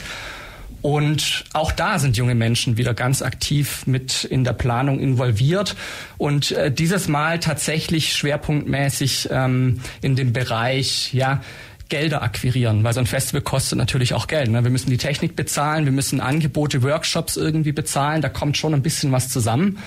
[0.83, 5.77] Und auch da sind junge Menschen wieder ganz aktiv mit in der Planung involviert
[6.17, 11.41] und äh, dieses Mal tatsächlich schwerpunktmäßig ähm, in dem Bereich, ja,
[11.89, 14.49] Gelder akquirieren, weil so ein Festival kostet natürlich auch Geld.
[14.49, 14.63] Ne?
[14.63, 18.81] Wir müssen die Technik bezahlen, wir müssen Angebote, Workshops irgendwie bezahlen, da kommt schon ein
[18.81, 19.77] bisschen was zusammen.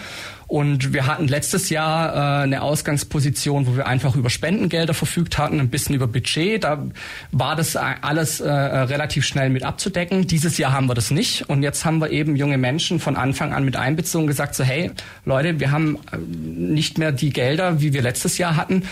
[0.48, 5.58] Und wir hatten letztes Jahr äh, eine Ausgangsposition, wo wir einfach über Spendengelder verfügt hatten,
[5.58, 6.62] ein bisschen über Budget.
[6.62, 6.86] Da
[7.32, 10.28] war das alles äh, relativ schnell mit abzudecken.
[10.28, 11.48] Dieses Jahr haben wir das nicht.
[11.48, 14.92] Und jetzt haben wir eben junge Menschen von Anfang an mit einbezogen, gesagt so, hey
[15.24, 18.84] Leute, wir haben äh, nicht mehr die Gelder, wie wir letztes Jahr hatten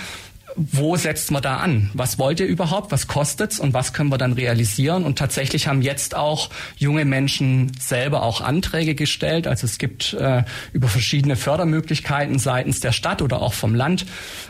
[0.57, 1.91] wo setzt man da an?
[1.95, 2.93] Was wollt ihr überhaupt?
[2.93, 5.05] Was kostet's und was können wir dann realisieren?
[5.05, 9.47] Und tatsächlich haben jetzt auch junge Menschen selber auch Anträge gestellt.
[9.47, 14.07] Also es gibt äh, über verschiedene Fördermöglichkeiten seitens der Stadt oder auch vom Land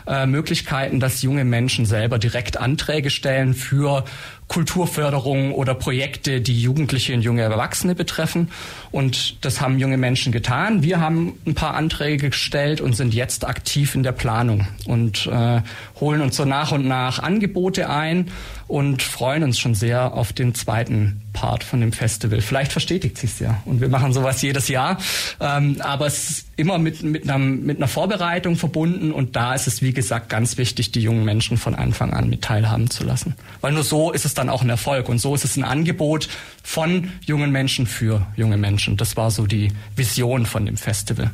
[0.07, 4.05] äh, Möglichkeiten, dass junge Menschen selber direkt Anträge stellen für
[4.47, 8.51] Kulturförderung oder Projekte, die Jugendliche und junge Erwachsene betreffen.
[8.91, 10.83] Und das haben junge Menschen getan.
[10.83, 15.61] Wir haben ein paar Anträge gestellt und sind jetzt aktiv in der Planung und äh,
[15.99, 18.29] holen uns so nach und nach Angebote ein
[18.67, 22.41] und freuen uns schon sehr auf den zweiten Part von dem Festival.
[22.41, 24.97] Vielleicht verstetigt sich's ja und wir machen sowas jedes Jahr,
[25.39, 29.67] ähm, aber es ist immer mit mit, einer, mit einer Vorbereitung verbunden und da ist
[29.67, 33.35] es wie gesagt ganz wichtig, die jungen Menschen von Anfang an mit teilhaben zu lassen,
[33.61, 36.29] weil nur so ist es dann auch ein Erfolg und so ist es ein Angebot
[36.63, 38.97] von jungen Menschen für junge Menschen.
[38.97, 41.31] Das war so die Vision von dem Festival.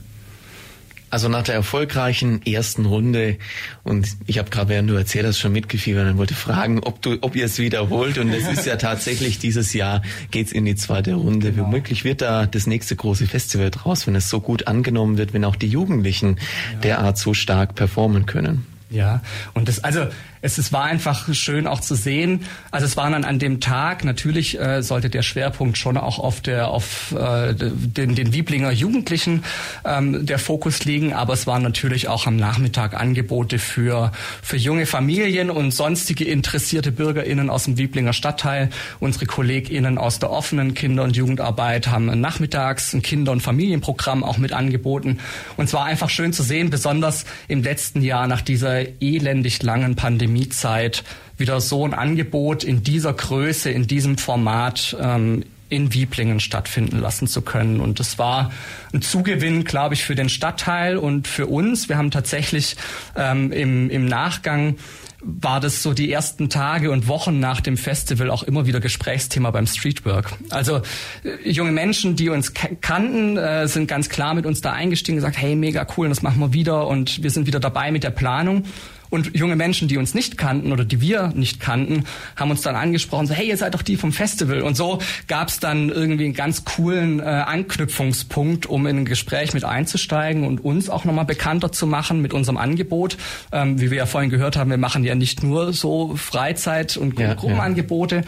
[1.12, 3.38] Also nach der erfolgreichen ersten Runde
[3.84, 7.18] und ich habe gerade während du erzählt hast schon mitgefiebert und wollte fragen, ob du,
[7.22, 10.02] ob ihr es wiederholt und es ist ja tatsächlich dieses Jahr
[10.32, 11.52] geht's in die zweite Runde.
[11.52, 11.66] Genau.
[11.66, 15.44] Womöglich wird da das nächste große Festival draus, wenn es so gut angenommen wird, wenn
[15.44, 16.38] auch die Jugendlichen
[16.74, 16.80] ja.
[16.80, 18.66] derart so stark performen können.
[18.90, 19.22] Ja,
[19.54, 20.08] und das, also
[20.42, 22.46] es, es war einfach schön auch zu sehen.
[22.72, 26.42] Also es war dann an dem Tag, natürlich äh, sollte der Schwerpunkt schon auch auf
[26.42, 29.44] der auf äh, den, den Wieblinger Jugendlichen
[29.86, 34.12] ähm, der Fokus liegen, aber es waren natürlich auch am Nachmittag Angebote für
[34.42, 38.70] für junge Familien und sonstige interessierte BürgerInnen aus dem Wieblinger Stadtteil.
[39.00, 44.38] Unsere KollegInnen aus der offenen Kinder- und Jugendarbeit haben nachmittags ein Kinder- und Familienprogramm auch
[44.38, 45.20] mit angeboten.
[45.58, 49.96] Und es war einfach schön zu sehen, besonders im letzten Jahr nach dieser elendig langen
[49.96, 51.04] Pandemie Pandemiezeit
[51.38, 57.28] wieder so ein Angebot in dieser Größe, in diesem Format ähm, in Wieblingen stattfinden lassen
[57.28, 57.80] zu können.
[57.80, 58.52] Und das war
[58.94, 61.90] ein Zugewinn, glaube ich, für den Stadtteil und für uns.
[61.90, 62.76] Wir haben tatsächlich
[63.16, 64.76] ähm, im, im Nachgang
[65.24, 69.52] war das so die ersten Tage und Wochen nach dem Festival auch immer wieder Gesprächsthema
[69.52, 70.34] beim Streetwork.
[70.50, 70.82] Also
[71.24, 75.38] äh, junge Menschen, die uns kannten, äh, sind ganz klar mit uns da eingestiegen gesagt,
[75.38, 78.66] hey, mega cool, das machen wir wieder und wir sind wieder dabei mit der Planung.
[79.12, 82.06] Und junge Menschen, die uns nicht kannten oder die wir nicht kannten,
[82.36, 84.62] haben uns dann angesprochen, so, hey, ihr seid doch die vom Festival.
[84.62, 89.54] Und so gab es dann irgendwie einen ganz coolen äh, Anknüpfungspunkt, um in ein Gespräch
[89.54, 93.18] mit einzusteigen und uns auch nochmal bekannter zu machen mit unserem Angebot.
[93.52, 97.20] Ähm, wie wir ja vorhin gehört haben, wir machen ja nicht nur so Freizeit- und
[97.20, 98.16] ja, Gruppenangebote.
[98.16, 98.22] Ja.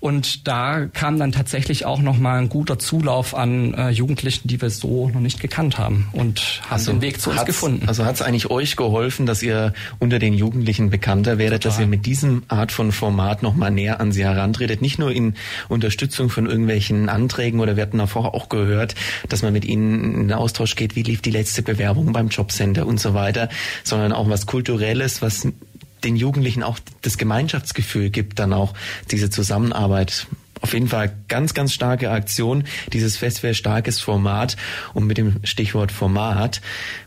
[0.00, 4.70] Und da kam dann tatsächlich auch nochmal ein guter Zulauf an äh, Jugendlichen, die wir
[4.70, 7.86] so noch nicht gekannt haben und haben also den Weg zu uns gefunden.
[7.86, 11.76] Also hat es eigentlich euch geholfen, dass ihr unter den den Jugendlichen bekannter werdet, Total.
[11.76, 14.82] dass ihr mit diesem Art von Format noch mal näher an sie herantretet.
[14.82, 15.34] Nicht nur in
[15.68, 18.94] Unterstützung von irgendwelchen Anträgen oder wir hatten davor auch gehört,
[19.28, 22.86] dass man mit ihnen in den Austausch geht, wie lief die letzte Bewerbung beim Jobcenter
[22.86, 23.48] und so weiter,
[23.84, 25.46] sondern auch was Kulturelles, was
[26.04, 28.74] den Jugendlichen auch das Gemeinschaftsgefühl gibt, dann auch
[29.10, 30.26] diese Zusammenarbeit
[30.60, 32.64] auf jeden Fall ganz, ganz starke Aktion.
[32.92, 34.56] Dieses Festival starkes Format.
[34.94, 36.60] Und mit dem Stichwort Format,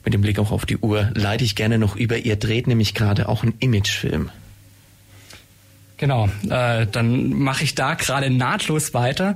[0.04, 2.18] mit dem Blick auch auf die Uhr, leite ich gerne noch über.
[2.18, 4.30] Ihr dreht nämlich gerade auch einen Imagefilm.
[5.98, 9.36] Genau, äh, dann mache ich da gerade nahtlos weiter.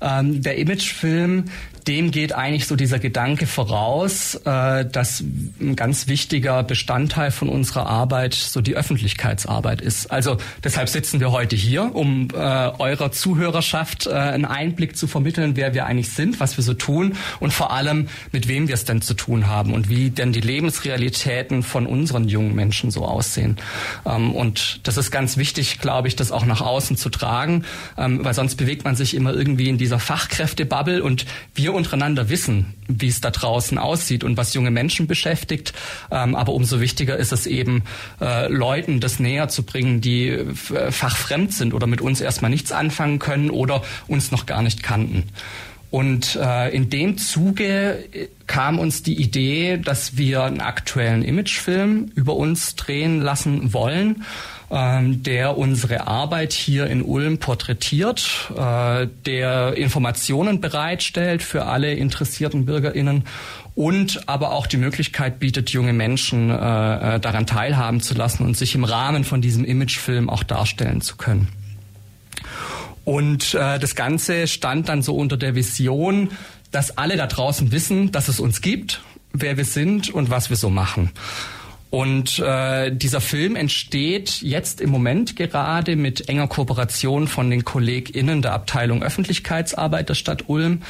[0.00, 1.44] Ähm, der Imagefilm
[1.88, 5.20] dem geht eigentlich so dieser Gedanke voraus, äh, dass
[5.60, 10.12] ein ganz wichtiger Bestandteil von unserer Arbeit so die Öffentlichkeitsarbeit ist.
[10.12, 15.56] Also deshalb sitzen wir heute hier, um äh, eurer Zuhörerschaft äh, einen Einblick zu vermitteln,
[15.56, 18.84] wer wir eigentlich sind, was wir so tun und vor allem, mit wem wir es
[18.84, 23.56] denn zu tun haben und wie denn die Lebensrealitäten von unseren jungen Menschen so aussehen.
[24.04, 27.64] Ähm, und das ist ganz wichtig, glaube ich, das auch nach außen zu tragen,
[27.96, 31.24] ähm, weil sonst bewegt man sich immer irgendwie in dieser Fachkräftebubble und
[31.54, 35.72] wir untereinander wissen, wie es da draußen aussieht und was junge Menschen beschäftigt.
[36.10, 37.84] Ähm, aber umso wichtiger ist es eben,
[38.20, 42.72] äh, Leuten das näher zu bringen, die äh, fachfremd sind oder mit uns erstmal nichts
[42.72, 45.24] anfangen können oder uns noch gar nicht kannten.
[45.90, 52.10] Und äh, in dem Zuge äh, kam uns die Idee, dass wir einen aktuellen Imagefilm
[52.14, 54.24] über uns drehen lassen wollen
[54.70, 62.66] ähm, der unsere Arbeit hier in Ulm porträtiert, äh, der Informationen bereitstellt für alle interessierten
[62.66, 63.24] BürgerInnen
[63.74, 66.54] und aber auch die Möglichkeit bietet, junge Menschen äh,
[67.16, 71.16] äh, daran teilhaben zu lassen und sich im Rahmen von diesem Imagefilm auch darstellen zu
[71.16, 71.48] können.
[73.04, 76.28] Und das Ganze stand dann so unter der Vision,
[76.72, 79.00] dass alle da draußen wissen, dass es uns gibt
[79.32, 81.10] wer wir sind und was wir so machen.
[81.90, 88.42] Und äh, dieser Film entsteht jetzt im Moment gerade mit enger Kooperation von den KollegInnen
[88.42, 90.82] der Abteilung Öffentlichkeitsarbeit der Stadt Ulm,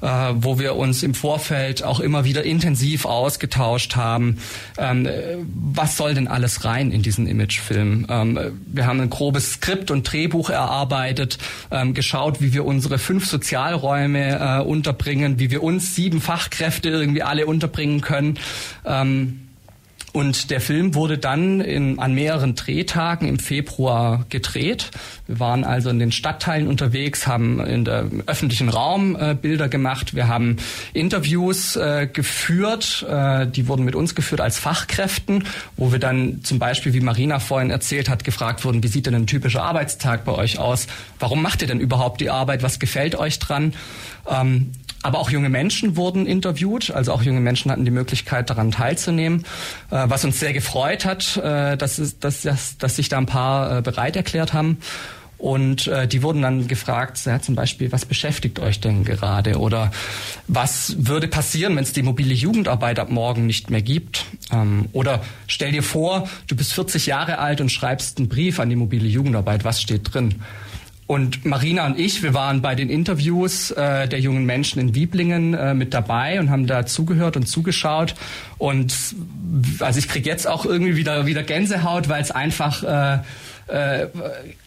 [0.00, 4.38] äh, wo wir uns im Vorfeld auch immer wieder intensiv ausgetauscht haben.
[4.78, 5.06] Ähm,
[5.54, 8.06] was soll denn alles rein in diesen Imagefilm?
[8.08, 11.36] Ähm, wir haben ein grobes Skript und Drehbuch erarbeitet,
[11.70, 17.22] ähm, geschaut, wie wir unsere fünf Sozialräume äh, unterbringen, wie wir uns sieben Fachkräfte irgendwie
[17.22, 18.38] alle unterbringen können.
[18.86, 19.47] Ähm,
[20.12, 24.90] und der Film wurde dann in, an mehreren Drehtagen im Februar gedreht.
[25.26, 30.14] Wir waren also in den Stadtteilen unterwegs, haben in der öffentlichen Raum äh, Bilder gemacht.
[30.14, 30.56] Wir haben
[30.94, 35.44] Interviews äh, geführt, äh, die wurden mit uns geführt als Fachkräften,
[35.76, 39.14] wo wir dann zum Beispiel, wie Marina vorhin erzählt hat, gefragt wurden, wie sieht denn
[39.14, 40.86] ein typischer Arbeitstag bei euch aus?
[41.18, 42.62] Warum macht ihr denn überhaupt die Arbeit?
[42.62, 43.74] Was gefällt euch dran?
[44.26, 48.70] Ähm, aber auch junge Menschen wurden interviewt, also auch junge Menschen hatten die Möglichkeit, daran
[48.70, 49.44] teilzunehmen,
[49.90, 53.26] äh, was uns sehr gefreut hat, äh, dass, es, dass, dass, dass sich da ein
[53.26, 54.78] paar äh, bereit erklärt haben.
[55.38, 59.58] Und äh, die wurden dann gefragt, ja, zum Beispiel, was beschäftigt euch denn gerade?
[59.60, 59.92] Oder
[60.48, 64.24] was würde passieren, wenn es die mobile Jugendarbeit ab morgen nicht mehr gibt?
[64.50, 68.68] Ähm, oder stell dir vor, du bist 40 Jahre alt und schreibst einen Brief an
[68.68, 69.62] die mobile Jugendarbeit.
[69.62, 70.42] Was steht drin?
[71.08, 75.54] Und Marina und ich, wir waren bei den Interviews äh, der jungen Menschen in Wieblingen
[75.54, 78.14] äh, mit dabei und haben da zugehört und zugeschaut.
[78.58, 78.94] Und
[79.80, 83.20] also ich krieg jetzt auch irgendwie wieder wieder Gänsehaut, weil es einfach äh,
[83.68, 84.08] äh,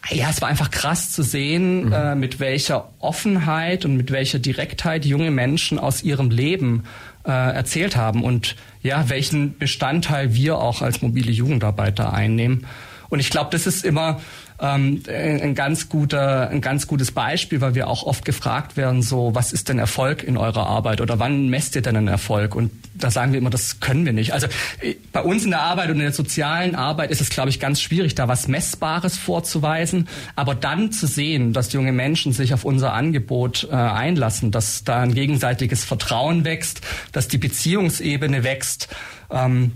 [0.10, 1.94] ja, es war einfach krass zu sehen, mhm.
[1.94, 6.86] äh, mit welcher Offenheit und mit welcher Direktheit junge Menschen aus ihrem Leben
[7.24, 12.66] äh, erzählt haben und ja, welchen Bestandteil wir auch als mobile Jugendarbeiter einnehmen.
[13.10, 14.22] Und ich glaube, das ist immer
[14.62, 19.34] ähm, ein ganz guter, ein ganz gutes Beispiel, weil wir auch oft gefragt werden, so,
[19.34, 22.55] was ist denn Erfolg in eurer Arbeit oder wann messt ihr denn einen Erfolg?
[22.55, 24.34] Und da sagen wir immer, das können wir nicht.
[24.34, 24.47] Also
[24.82, 27.59] äh, bei uns in der Arbeit und in der sozialen Arbeit ist es, glaube ich,
[27.59, 30.07] ganz schwierig, da was Messbares vorzuweisen.
[30.36, 35.01] Aber dann zu sehen, dass junge Menschen sich auf unser Angebot äh, einlassen, dass da
[35.01, 36.82] ein gegenseitiges Vertrauen wächst,
[37.12, 38.89] dass die Beziehungsebene wächst,
[39.32, 39.74] ähm,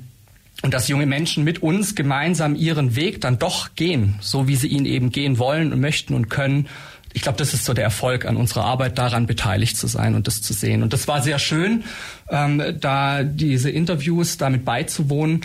[0.62, 4.68] und dass junge Menschen mit uns gemeinsam ihren Weg dann doch gehen, so wie sie
[4.68, 6.68] ihn eben gehen wollen und möchten und können.
[7.14, 10.28] Ich glaube, das ist so der Erfolg an unserer Arbeit, daran beteiligt zu sein und
[10.28, 10.84] das zu sehen.
[10.84, 11.84] Und das war sehr schön,
[12.30, 15.42] ähm, da diese Interviews damit beizuwohnen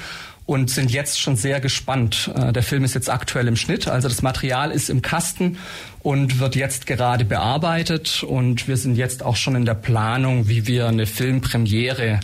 [0.47, 2.29] und sind jetzt schon sehr gespannt.
[2.35, 5.59] Äh, der Film ist jetzt aktuell im Schnitt, also das Material ist im Kasten
[6.01, 10.67] und wird jetzt gerade bearbeitet und wir sind jetzt auch schon in der Planung, wie
[10.67, 12.19] wir eine Filmpremiere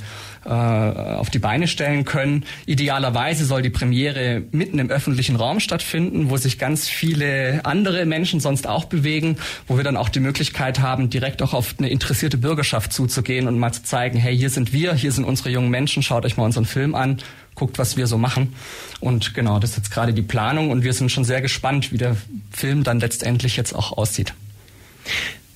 [0.47, 2.45] äh, auf die Beine stellen können.
[2.67, 8.41] Idealerweise soll die Premiere mitten im öffentlichen Raum stattfinden, wo sich ganz viele andere Menschen
[8.41, 9.37] sonst auch bewegen,
[9.67, 13.59] wo wir dann auch die Möglichkeit haben, direkt auch auf eine interessierte Bürgerschaft zuzugehen und
[13.59, 16.45] mal zu zeigen, hey, hier sind wir, hier sind unsere jungen Menschen, schaut euch mal
[16.45, 17.19] unseren Film an,
[17.55, 18.55] guckt, was wir so machen.
[19.01, 21.99] Und genau, das ist jetzt gerade die Planung und wir sind schon sehr gespannt, wie
[21.99, 22.17] der
[22.53, 24.35] Film dann letztendlich jetzt auch aussieht.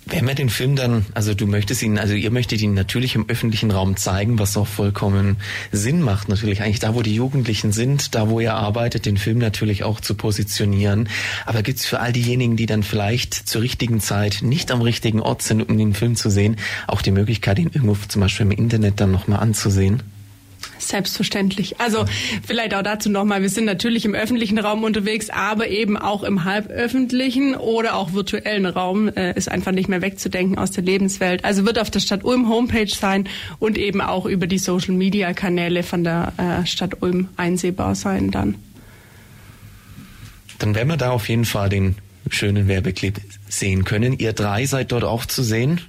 [0.07, 3.29] Wenn wir den Film dann, also du möchtest ihn, also ihr möchtet ihn natürlich im
[3.29, 5.37] öffentlichen Raum zeigen, was auch vollkommen
[5.71, 9.39] Sinn macht, natürlich eigentlich da, wo die Jugendlichen sind, da, wo ihr arbeitet, den Film
[9.39, 11.09] natürlich auch zu positionieren.
[11.47, 15.43] Aber gibt's für all diejenigen, die dann vielleicht zur richtigen Zeit nicht am richtigen Ort
[15.43, 19.01] sind, um den Film zu sehen, auch die Möglichkeit, ihn irgendwo zum Beispiel im Internet
[19.01, 20.03] dann nochmal anzusehen?
[20.81, 21.79] Selbstverständlich.
[21.79, 22.05] Also
[22.47, 26.45] vielleicht auch dazu nochmal, wir sind natürlich im öffentlichen Raum unterwegs, aber eben auch im
[26.45, 31.45] halböffentlichen oder auch virtuellen Raum äh, ist einfach nicht mehr wegzudenken aus der Lebenswelt.
[31.45, 33.29] Also wird auf der Stadt Ulm Homepage sein
[33.59, 38.55] und eben auch über die Social-Media-Kanäle von der äh, Stadt Ulm einsehbar sein dann.
[40.59, 41.97] Dann werden wir da auf jeden Fall den
[42.29, 44.19] schönen Werbeclip sehen können.
[44.19, 45.81] Ihr drei seid dort auch zu sehen.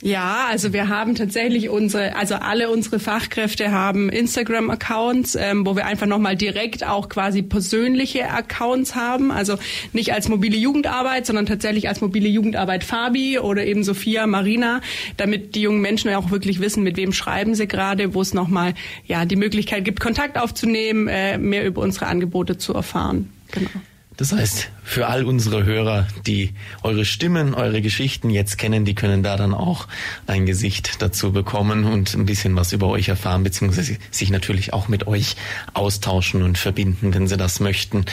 [0.00, 5.86] Ja, also wir haben tatsächlich unsere, also alle unsere Fachkräfte haben Instagram-Accounts, ähm, wo wir
[5.86, 9.32] einfach nochmal direkt auch quasi persönliche Accounts haben.
[9.32, 9.58] Also
[9.92, 14.82] nicht als mobile Jugendarbeit, sondern tatsächlich als mobile Jugendarbeit Fabi oder eben Sophia, Marina,
[15.16, 18.74] damit die jungen Menschen auch wirklich wissen, mit wem schreiben sie gerade, wo es nochmal
[19.04, 23.32] ja, die Möglichkeit gibt, Kontakt aufzunehmen, äh, mehr über unsere Angebote zu erfahren.
[23.50, 23.70] Genau.
[24.18, 26.50] Das heißt, für all unsere Hörer, die
[26.82, 29.86] eure Stimmen, eure Geschichten jetzt kennen, die können da dann auch
[30.26, 34.88] ein Gesicht dazu bekommen und ein bisschen was über euch erfahren, beziehungsweise sich natürlich auch
[34.88, 35.36] mit euch
[35.72, 38.06] austauschen und verbinden, wenn sie das möchten.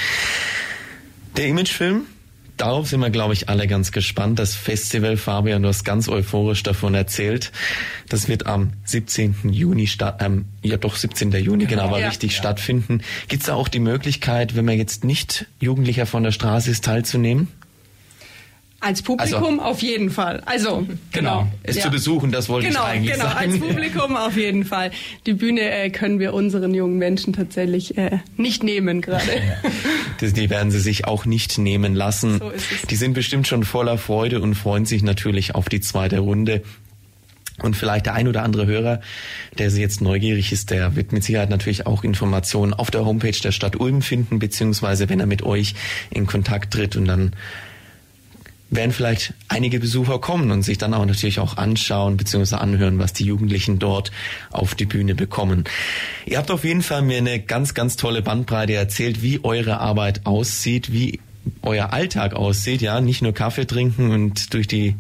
[1.38, 2.04] Der Imagefilm
[2.58, 4.40] darauf sind wir, glaube ich, alle ganz gespannt.
[4.40, 7.52] Das Festival, Fabian, du hast ganz euphorisch davon erzählt.
[8.10, 9.52] Das wird am 17.
[9.52, 11.32] Juni statt, ähm, ja doch 17.
[11.32, 12.08] Juni, genau, aber ja.
[12.08, 12.38] richtig ja.
[12.38, 13.02] stattfinden.
[13.28, 16.86] Gibt es da auch die Möglichkeit, wenn man jetzt nicht Jugendlicher von der Straße ist,
[16.86, 17.48] teilzunehmen?
[18.86, 20.44] Als Publikum also, auf jeden Fall.
[20.46, 21.40] Also genau.
[21.42, 21.48] genau.
[21.64, 21.86] Es ja.
[21.86, 23.52] zu besuchen, das wollte genau, ich eigentlich genau, sagen.
[23.54, 24.92] Genau, als Publikum auf jeden Fall.
[25.26, 29.26] Die Bühne äh, können wir unseren jungen Menschen tatsächlich äh, nicht nehmen gerade.
[30.22, 32.38] die werden sie sich auch nicht nehmen lassen.
[32.38, 32.82] So ist es.
[32.84, 36.62] Die sind bestimmt schon voller Freude und freuen sich natürlich auf die zweite Runde.
[37.64, 39.00] Und vielleicht der ein oder andere Hörer,
[39.58, 43.52] der jetzt neugierig ist, der wird mit Sicherheit natürlich auch Informationen auf der Homepage der
[43.52, 45.74] Stadt Ulm finden, beziehungsweise wenn er mit euch
[46.12, 47.32] in Kontakt tritt und dann
[48.70, 52.56] werden vielleicht einige Besucher kommen und sich dann auch natürlich auch anschauen bzw.
[52.56, 54.12] anhören, was die Jugendlichen dort
[54.52, 55.66] auf die Bühne bekommen.
[56.26, 60.26] Ihr habt auf jeden Fall mir eine ganz, ganz tolle Bandbreite erzählt, wie eure Arbeit
[60.26, 61.20] aussieht, wie
[61.62, 64.96] euer Alltag aussieht, ja, nicht nur Kaffee trinken und durch die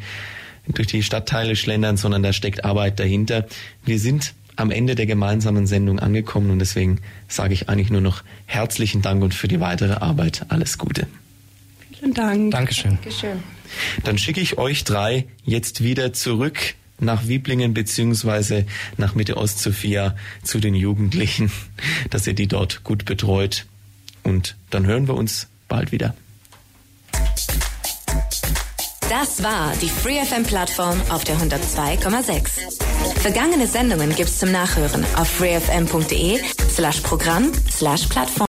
[0.67, 3.45] durch die Stadtteile schlendern, sondern da steckt Arbeit dahinter.
[3.83, 8.23] Wir sind am Ende der gemeinsamen Sendung angekommen und deswegen sage ich eigentlich nur noch
[8.45, 11.07] herzlichen Dank und für die weitere Arbeit alles Gute.
[11.99, 12.51] Vielen Dank.
[12.51, 12.91] Dankeschön.
[12.91, 13.54] Dankeschön.
[14.03, 18.65] Dann schicke ich euch drei jetzt wieder zurück nach Wieblingen beziehungsweise
[18.97, 21.51] nach Mitte Ost-Sophia zu den Jugendlichen,
[22.09, 23.65] dass ihr die dort gut betreut.
[24.23, 26.15] Und dann hören wir uns bald wieder.
[29.09, 33.19] Das war die FreeFM-Plattform auf der 102,6.
[33.19, 36.39] Vergangene Sendungen gibt's zum Nachhören auf freefm.de
[36.71, 38.35] slash Programm slash Plattform.